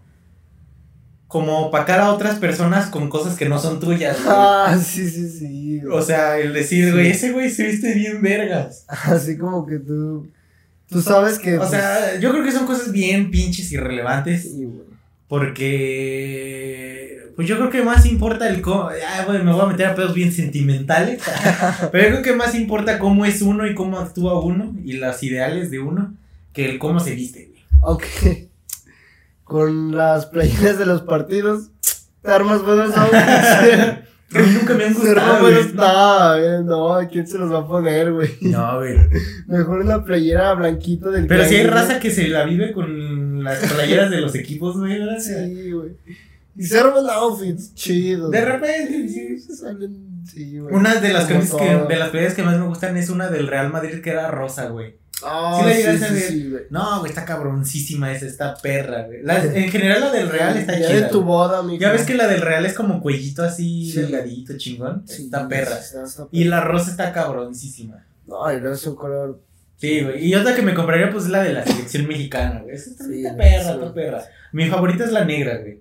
Como 1.27 1.67
opacar 1.67 1.99
a 1.99 2.11
otras 2.11 2.39
personas 2.39 2.87
con 2.87 3.07
cosas 3.07 3.37
que 3.37 3.47
no 3.47 3.59
son 3.59 3.79
tuyas. 3.79 4.17
güey. 4.17 4.35
Ah, 4.35 4.75
sí, 4.83 5.07
sí, 5.07 5.29
sí. 5.29 5.79
güey. 5.79 5.95
O 5.95 6.01
sea, 6.01 6.39
el 6.39 6.53
decir, 6.53 6.91
güey, 6.91 7.11
ese 7.11 7.31
güey 7.31 7.51
se 7.51 7.67
viste 7.67 7.93
bien 7.93 8.19
vergas. 8.23 8.85
Así 8.87 9.37
como 9.37 9.67
que 9.67 9.77
tú. 9.77 10.27
Tú 10.87 11.01
sabes 11.03 11.37
que. 11.37 11.59
O 11.59 11.69
sea, 11.69 12.19
yo 12.19 12.31
creo 12.31 12.43
que 12.43 12.51
son 12.51 12.65
cosas 12.65 12.91
bien 12.91 13.29
pinches 13.29 13.71
irrelevantes. 13.71 14.41
Sí, 14.41 14.65
güey. 14.65 14.88
Porque. 15.29 17.31
Pues 17.37 17.47
yo 17.47 17.55
creo 17.55 17.69
que 17.69 17.83
más 17.83 18.05
importa 18.05 18.49
el 18.49 18.61
cómo. 18.61 18.89
Ah, 18.89 19.23
bueno, 19.25 19.45
me 19.45 19.53
voy 19.53 19.61
a 19.61 19.67
meter 19.67 19.85
a 19.85 19.95
pedos 19.95 20.13
bien 20.13 20.33
sentimentales. 20.33 21.21
pero 21.93 22.03
yo 22.03 22.09
creo 22.09 22.21
que 22.21 22.35
más 22.35 22.53
importa 22.55 22.99
cómo 22.99 23.23
es 23.23 23.41
uno 23.41 23.65
y 23.65 23.73
cómo 23.73 23.97
actúa 23.97 24.41
uno 24.41 24.75
y 24.83 24.91
los 24.93 25.23
ideales 25.23 25.71
de 25.71 25.79
uno 25.79 26.13
que 26.51 26.69
el 26.69 26.79
cómo 26.79 26.99
se 26.99 27.15
viste, 27.15 27.45
güey. 27.45 27.61
Aunque. 27.81 28.49
Con 29.45 29.95
las 29.95 30.25
playeras 30.25 30.77
de 30.77 30.85
los 30.85 31.03
partidos. 31.03 31.69
Armas 32.23 32.61
buenos 32.63 32.97
autos. 32.97 33.19
A 34.35 34.39
mí 34.39 34.47
nunca 34.59 34.73
me 34.75 34.85
han 34.85 34.93
gustado, 34.95 35.15
rompen 35.15 35.41
güey. 35.41 35.53
los- 35.55 35.73
No, 35.73 36.37
güey, 36.37 36.63
no, 37.03 37.09
¿quién 37.11 37.27
se 37.27 37.37
los 37.37 37.51
va 37.51 37.59
a 37.59 37.67
poner, 37.67 38.11
güey? 38.13 38.29
No, 38.41 38.77
güey. 38.77 38.95
Mejor 39.47 39.79
una 39.79 40.03
playera 40.03 40.53
blanquita 40.53 41.09
del 41.09 41.27
Pero 41.27 41.45
si 41.45 41.55
hay 41.55 41.65
raza 41.67 41.99
que 41.99 42.11
se 42.11 42.27
la 42.27 42.43
vive 42.45 42.71
con 42.71 43.43
las 43.43 43.59
playeras 43.73 44.11
de 44.11 44.21
los 44.21 44.35
equipos, 44.35 44.77
güey, 44.77 44.99
¿verdad? 44.99 45.19
Sí, 45.19 45.71
güey. 45.71 45.91
Y 46.55 46.63
se 46.63 46.77
arman 46.77 47.05
outfits 47.09 47.73
chidos. 47.73 48.31
De 48.31 48.43
repente, 48.43 49.07
sí. 49.07 49.39
Se 49.39 49.55
salen, 49.55 50.23
sí, 50.29 50.59
güey. 50.59 50.75
Una 50.75 50.95
de 50.95 51.13
las 51.13 51.25
que, 51.25 51.33
de 51.35 51.95
las 51.95 52.09
playeras 52.09 52.33
que 52.35 52.43
más 52.43 52.59
me 52.59 52.65
gustan 52.67 52.97
es 52.97 53.09
una 53.09 53.29
del 53.29 53.47
Real 53.47 53.71
Madrid 53.71 54.01
que 54.01 54.09
era 54.09 54.29
rosa, 54.29 54.67
güey. 54.67 54.95
¿Sí 55.19 55.25
la 55.65 55.71
sí, 55.73 55.77
llegaste 55.77 56.05
a 56.05 56.07
sí, 56.09 56.13
ver? 56.13 56.23
sí, 56.23 56.49
güey. 56.49 56.63
No, 56.69 56.99
güey, 56.99 57.11
está 57.11 57.25
cabroncísima 57.25 58.11
esa, 58.11 58.25
está 58.25 58.55
perra, 58.55 59.03
güey. 59.03 59.21
La- 59.23 59.43
en 59.43 59.69
general 59.69 59.99
la 60.01 60.11
del 60.11 60.29
Real 60.29 60.57
está 60.57 60.79
Ya 60.79 60.87
chida. 60.87 61.01
de 61.01 61.07
tu 61.09 61.23
boda, 61.23 61.61
mijo. 61.63 61.81
Ya 61.81 61.91
ves 61.91 62.03
que 62.05 62.13
la 62.15 62.27
del 62.27 62.41
Real 62.41 62.65
es 62.65 62.73
como 62.73 63.01
cuellito 63.01 63.43
así, 63.43 63.91
Sí. 63.91 63.99
delgadito, 64.01 64.57
chingón. 64.57 65.03
Sí, 65.07 65.23
está 65.25 65.47
perra. 65.47 65.77
está- 65.77 66.03
está 66.03 66.27
Y 66.31 66.45
la 66.45 66.61
rosa 66.61 66.91
está 66.91 67.11
cabroncísima. 67.11 68.05
No, 68.27 68.51
y 68.53 68.61
no 68.61 68.71
es 68.71 68.85
un 68.87 68.95
color. 68.95 69.41
Sí, 69.77 70.01
güey. 70.03 70.25
Y 70.25 70.35
otra 70.35 70.55
que 70.55 70.61
me 70.61 70.73
compraría, 70.73 71.09
pues, 71.09 71.25
es 71.25 71.29
la 71.31 71.41
de 71.43 71.53
la 71.53 71.65
selección 71.65 72.05
mexicana, 72.07 72.61
güey. 72.61 72.75
Esa 72.75 72.89
está, 72.91 73.05
perra, 73.35 73.71
está 73.73 73.93
perra. 73.93 74.23
Mi 74.51 74.67
favorita 74.69 75.03
es 75.05 75.11
la 75.11 75.25
negra, 75.25 75.57
güey. 75.57 75.79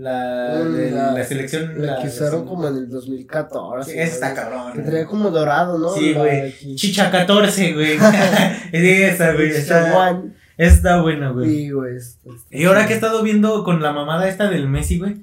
La 0.00 0.62
Mm, 0.64 0.72
de 0.72 0.90
la, 0.92 1.12
la- 1.12 1.24
selección. 1.24 1.72
La 1.76 2.00
que 2.00 2.08
usaron 2.08 2.46
como 2.46 2.66
en 2.68 2.76
el 2.76 2.88
2014. 2.88 3.92
Sí, 3.92 3.98
esa 3.98 4.12
está 4.14 4.34
cabrón. 4.34 4.72
Que 4.72 4.80
traía 4.80 5.06
como 5.06 5.30
dorado, 5.30 5.78
¿no? 5.78 5.90
Sí, 5.94 6.14
güey. 6.14 6.54
de. 6.62 6.74
Chicha 6.76 7.10
14, 7.10 7.74
güey. 7.74 7.98
es 8.72 9.12
esa, 9.14 9.32
güey. 9.34 9.50
Está, 9.50 9.84
Chaguán. 9.84 10.34
está 10.56 11.02
buena, 11.02 11.30
güey. 11.30 11.48
Sí, 11.50 11.70
güey. 11.70 11.96
está- 11.96 12.30
está 12.30 12.56
Y 12.56 12.64
ahora 12.64 12.86
que 12.86 12.92
he 12.94 12.96
estado 12.96 13.22
viendo 13.22 13.62
con 13.64 13.82
la 13.82 13.92
mamada 13.92 14.28
esta 14.28 14.48
del 14.48 14.68
Messi, 14.68 14.98
güey. 14.98 15.16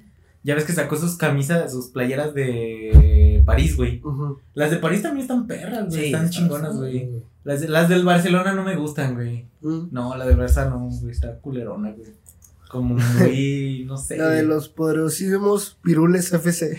Ya 0.44 0.56
ves 0.56 0.64
que 0.66 0.74
sacó 0.74 0.96
sus 0.96 1.18
camisas, 1.18 1.72
sus 1.72 1.88
playeras 1.88 2.34
de 2.34 3.42
París, 3.46 3.76
güey. 3.76 4.02
Las 4.54 4.72
de 4.72 4.78
París 4.78 5.02
también 5.02 5.24
están 5.24 5.48
perras, 5.48 5.88
güey. 5.88 6.00
Sí, 6.00 6.06
están 6.06 6.26
está- 6.26 6.38
chingonas, 6.38 6.78
güey. 6.78 7.10
Las, 7.44 7.62
de- 7.62 7.68
las 7.70 7.90
del 7.90 8.06
Barcelona 8.06 8.54
no 8.54 8.64
me 8.64 8.76
gustan, 8.76 9.16
güey. 9.16 9.46
Mm. 9.62 9.88
No, 9.92 10.16
la 10.16 10.26
del 10.26 10.38
Barça 10.38 10.70
no, 10.70 10.88
güey. 11.02 11.12
Está 11.12 11.34
culerona, 11.40 11.92
güey. 11.92 12.10
Como 12.70 12.96
muy, 12.96 13.84
no 13.88 13.98
sé. 13.98 14.18
La 14.18 14.30
de 14.30 14.44
los 14.44 14.70
poderosísimos 14.70 15.78
pirules 15.84 16.32
FC. 16.34 16.78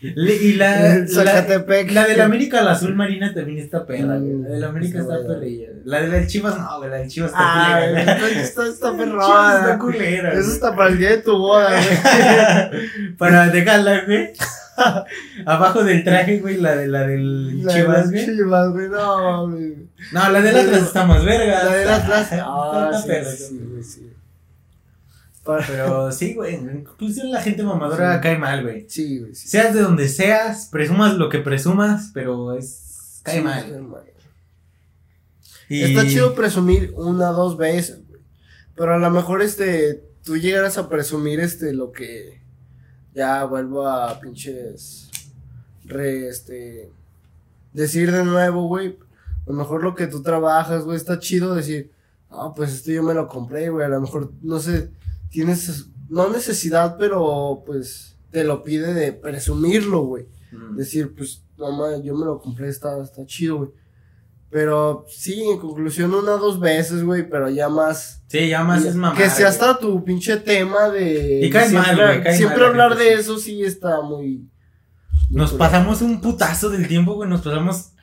Le- 0.00 0.36
y 0.36 0.52
la, 0.54 0.98
la, 0.98 1.06
Zacatepec. 1.08 1.90
la 1.92 2.06
del 2.06 2.20
América, 2.20 2.60
la 2.62 2.72
azul 2.72 2.94
marina 2.94 3.32
también 3.32 3.58
está 3.58 3.86
perra, 3.86 4.18
güey. 4.18 4.32
Mm, 4.34 4.42
La 4.42 4.48
del 4.50 4.64
América 4.64 5.00
está 5.00 5.16
está 5.18 5.28
perrilla. 5.28 5.68
La 5.84 6.00
de 6.02 6.08
las 6.08 6.26
chivas, 6.26 6.58
no, 6.58 6.78
güey. 6.78 6.90
La 6.90 6.96
del 6.98 7.08
chivas 7.08 7.30
está 7.30 7.40
Ah, 7.42 7.80
culera. 7.86 8.00
está, 8.02 8.28
está, 8.42 8.66
está 8.68 8.90
La 8.92 8.96
del 8.98 9.10
Chivas 9.10 9.60
está 9.60 9.78
culera. 9.78 10.32
Eso 10.34 10.52
está 10.52 10.76
para 10.76 10.90
el 10.90 10.98
día 10.98 11.10
de 11.10 11.18
tu 11.18 11.38
boda, 11.38 11.70
güey. 11.70 13.16
Para 13.18 13.48
dejarla, 13.48 14.04
güey. 14.04 14.32
Abajo 15.46 15.84
del 15.84 16.02
traje, 16.04 16.40
güey, 16.40 16.56
la 16.60 16.74
de 16.76 16.88
la 16.88 17.06
del 17.06 17.64
La 17.64 17.72
de 17.72 17.80
Chivas, 17.80 17.96
las 17.98 18.10
güey. 18.10 18.24
chivas, 18.26 18.70
güey. 18.72 18.88
No, 18.88 19.48
güey. 19.50 19.74
No, 20.12 20.28
la 20.30 20.40
del 20.42 20.56
Atlas 20.56 20.82
está 20.82 21.06
más 21.06 21.24
verga. 21.24 21.64
La 21.64 21.74
de 21.76 21.84
las 21.86 22.08
las. 22.08 22.32
Está- 22.32 22.44
Ah, 22.46 22.90
está 22.90 23.00
sí, 23.02 23.08
perra, 23.08 23.30
sí, 23.30 23.56
güey. 23.56 23.68
güey, 23.70 23.82
sí. 23.82 24.10
Pero 25.44 26.10
sí, 26.12 26.34
güey, 26.34 26.54
en 26.54 26.84
conclusión 26.84 27.30
la 27.30 27.42
gente 27.42 27.62
mamadora 27.62 28.16
Sí. 28.16 28.20
cae 28.22 28.38
mal, 28.38 28.62
güey. 28.62 28.86
Sí, 28.88 29.18
güey. 29.20 29.34
Sí. 29.34 29.48
Seas 29.48 29.74
de 29.74 29.80
donde 29.82 30.08
seas, 30.08 30.68
presumas 30.70 31.14
lo 31.14 31.28
que 31.28 31.38
presumas, 31.38 32.10
pero 32.14 32.54
es 32.56 33.20
cae 33.22 33.38
Sí, 33.38 33.42
mal. 33.42 33.84
Y- 35.68 35.82
Está 35.82 36.06
chido 36.06 36.34
presumir 36.34 36.92
una 36.96 37.28
dos 37.28 37.56
veces, 37.56 38.06
güey. 38.08 38.20
Pero 38.76 38.94
a 38.94 38.98
lo 38.98 39.10
mejor 39.10 39.40
este, 39.42 40.02
tú 40.24 40.36
llegarás 40.36 40.78
a 40.78 40.88
presumir 40.88 41.40
este 41.40 41.72
lo 41.72 41.92
que 41.92 42.40
ya 43.14 43.44
vuelvo 43.44 43.86
a 43.88 44.20
pinches 44.20 45.08
re 45.84 46.28
este 46.28 46.90
decir 47.72 48.10
de 48.12 48.24
nuevo, 48.24 48.66
güey. 48.68 48.98
A 49.46 49.50
lo 49.50 49.54
mejor 49.54 49.82
lo 49.82 49.94
que 49.94 50.06
tú 50.06 50.22
trabajas, 50.22 50.84
güey, 50.84 50.96
está 50.96 51.18
chido 51.18 51.54
decir, 51.54 51.90
ah, 52.30 52.52
pues 52.54 52.72
esto 52.72 52.90
yo 52.90 53.02
me 53.02 53.14
lo 53.14 53.28
compré, 53.28 53.68
güey. 53.68 53.84
A 53.86 53.88
lo 53.88 54.00
mejor, 54.00 54.32
no 54.42 54.58
sé, 54.58 54.90
tienes, 55.34 55.86
no 56.08 56.30
necesidad, 56.30 56.96
pero 56.96 57.62
pues 57.66 58.16
te 58.30 58.44
lo 58.44 58.62
pide 58.62 58.94
de 58.94 59.12
presumirlo, 59.12 60.02
güey 60.02 60.26
Mm. 60.52 60.76
decir, 60.76 61.12
pues, 61.16 61.42
mamá, 61.56 61.96
yo 62.00 62.14
me 62.14 62.24
lo 62.24 62.38
compré, 62.38 62.68
está, 62.68 63.02
está 63.02 63.26
chido, 63.26 63.56
güey. 63.56 63.70
Pero 64.50 65.04
sí, 65.08 65.42
en 65.50 65.58
conclusión, 65.58 66.14
una 66.14 66.32
dos 66.32 66.60
veces, 66.60 67.02
güey, 67.02 67.28
pero 67.28 67.50
ya 67.50 67.68
más. 67.68 68.22
Sí, 68.28 68.48
ya 68.50 68.62
más 68.62 68.84
es 68.84 68.94
mamá. 68.94 69.16
que 69.16 69.28
sea 69.28 69.48
hasta 69.48 69.76
tu 69.80 70.04
pinche 70.04 70.36
tema 70.36 70.90
de. 70.90 71.40
Y 71.44 71.50
cae 71.50 71.68
siempre, 71.68 71.96
mal, 71.96 72.06
güey, 72.06 72.22
cae 72.22 72.36
siempre 72.36 72.60
mal 72.60 72.68
hablar 72.68 72.96
de 72.96 73.14
eso 73.14 73.36
sí 73.36 73.64
está 73.64 74.00
muy. 74.02 74.48
muy 75.28 75.40
Nos 75.40 75.54
pasamos 75.54 76.02
un 76.02 76.20
putazo 76.20 76.70
del 76.70 76.86
tiempo, 76.86 77.14
güey. 77.14 77.28
Nos 77.28 77.40
pasamos 77.40 77.93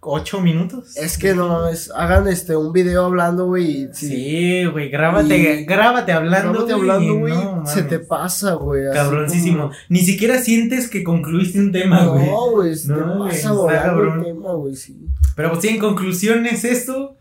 ocho 0.00 0.40
minutos. 0.40 0.96
Es 0.96 1.18
que 1.18 1.34
no 1.34 1.48
mames, 1.48 1.90
hagan 1.94 2.28
este 2.28 2.56
un 2.56 2.72
video 2.72 3.04
hablando, 3.06 3.46
güey. 3.46 3.88
Sí, 3.92 4.64
güey, 4.66 4.88
grábate, 4.90 5.60
Y- 5.60 5.64
grábate 5.64 6.12
hablando. 6.12 6.52
Grábate 6.52 6.72
hablando, 6.72 7.14
güey. 7.18 7.34
no, 7.34 7.66
se 7.66 7.82
te 7.82 7.98
pasa, 7.98 8.54
güey. 8.54 8.84
Cabroncísimo. 8.92 9.62
como- 9.64 9.74
Ni 9.88 10.00
siquiera 10.00 10.38
sientes 10.38 10.88
que 10.88 11.02
concluiste 11.02 11.58
un 11.58 11.72
tema, 11.72 12.06
güey. 12.06 12.26
No, 12.26 12.50
güey, 12.52 12.74
No, 12.86 13.24
te 13.28 13.34
pasa 13.34 13.52
volando 13.52 14.14
el 14.14 14.24
tema, 14.24 14.52
güey, 14.54 14.74
sí. 14.76 15.08
Pero 15.36 15.50
pues 15.50 15.62
sí, 15.62 15.68
en 15.68 15.78
conclusión 15.78 16.46
es 16.46 16.64
esto. 16.64 17.16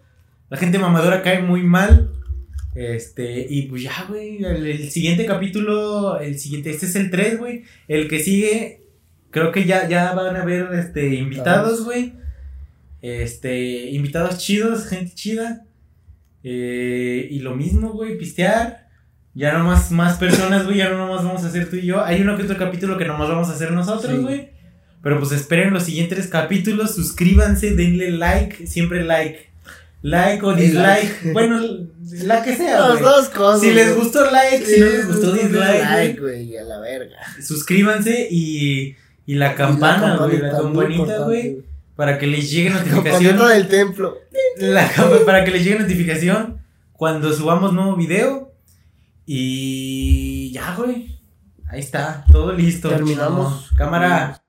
La 0.49 0.57
gente 0.57 0.79
mamadora 0.79 1.21
cae 1.23 1.41
muy 1.41 1.63
mal. 1.63 2.11
Este, 2.75 3.45
y 3.49 3.63
pues 3.63 3.81
ya, 3.83 4.05
güey. 4.07 4.43
El, 4.43 4.67
el 4.67 4.89
siguiente 4.91 5.25
capítulo, 5.25 6.19
el 6.19 6.37
siguiente, 6.37 6.69
este 6.69 6.85
es 6.85 6.95
el 6.95 7.09
3, 7.09 7.39
güey. 7.39 7.63
El 7.87 8.07
que 8.07 8.19
sigue, 8.19 8.83
creo 9.31 9.51
que 9.51 9.65
ya, 9.65 9.89
ya 9.89 10.13
van 10.13 10.35
a 10.35 10.43
haber 10.43 10.71
este, 10.75 11.15
invitados, 11.15 11.83
güey. 11.83 12.13
Este, 13.01 13.89
invitados 13.91 14.37
chidos, 14.39 14.85
gente 14.87 15.13
chida. 15.13 15.65
Eh, 16.43 17.27
y 17.29 17.39
lo 17.39 17.55
mismo, 17.55 17.91
güey, 17.91 18.17
pistear. 18.17 18.87
Ya 19.33 19.53
nomás 19.53 19.91
más 19.91 20.17
personas, 20.17 20.65
güey. 20.65 20.77
Ya 20.77 20.89
no 20.89 20.97
nomás 20.97 21.23
vamos 21.23 21.43
a 21.43 21.47
hacer 21.47 21.69
tú 21.69 21.75
y 21.75 21.85
yo. 21.85 22.03
Hay 22.03 22.21
uno 22.21 22.35
que 22.37 22.43
otro 22.43 22.57
capítulo 22.57 22.97
que 22.97 23.05
nomás 23.05 23.29
vamos 23.29 23.49
a 23.49 23.53
hacer 23.53 23.71
nosotros, 23.71 24.15
Sí. 24.15 24.21
güey. 24.23 24.49
Pero 25.03 25.19
pues 25.19 25.31
esperen 25.31 25.73
los 25.73 25.83
siguientes 25.83 26.27
capítulos. 26.27 26.95
Suscríbanse, 26.95 27.75
denle 27.75 28.11
like. 28.11 28.65
Siempre 28.65 29.03
like. 29.03 29.47
Like 30.01 30.43
o 30.45 30.53
dislike. 30.55 31.21
like. 31.23 31.31
Bueno, 31.33 31.59
la 32.23 32.43
que 32.43 32.55
sea, 32.55 32.79
Las 32.79 32.91
güey. 32.99 33.03
dos 33.03 33.29
cosas. 33.29 33.61
Si 33.61 33.71
les 33.73 33.95
gustó 33.95 34.29
like, 34.31 34.65
si 34.65 34.79
no 34.79 34.85
les 34.87 35.07
gustó 35.07 35.31
dislike, 35.33 36.19
güey. 36.19 36.45
güey, 36.45 36.57
a 36.57 36.63
la 36.63 36.79
verga. 36.79 37.17
Suscríbanse 37.43 38.27
y, 38.31 38.95
y 39.27 39.35
la 39.35 39.53
campana, 39.55 40.17
güey. 40.17 40.39
La 40.39 40.51
campanita, 40.51 41.19
güey. 41.25 41.57
Para 41.97 42.17
que 42.17 42.27
les 42.27 42.49
llegue 42.49 42.69
notificación. 42.71 43.37
del 43.49 43.67
templo. 43.67 44.17
La 44.59 44.89
cam- 44.89 45.19
para 45.25 45.43
que 45.43 45.51
les 45.51 45.65
llegue 45.65 45.79
notificación 45.79 46.61
cuando 46.93 47.33
subamos 47.33 47.73
nuevo 47.73 47.95
video. 47.97 48.53
Y 49.25 50.51
ya, 50.53 50.73
güey. 50.75 51.19
Ahí 51.69 51.79
está, 51.81 52.23
todo 52.31 52.53
listo. 52.53 52.87
Terminamos. 52.87 53.71
Cámara. 53.75 54.41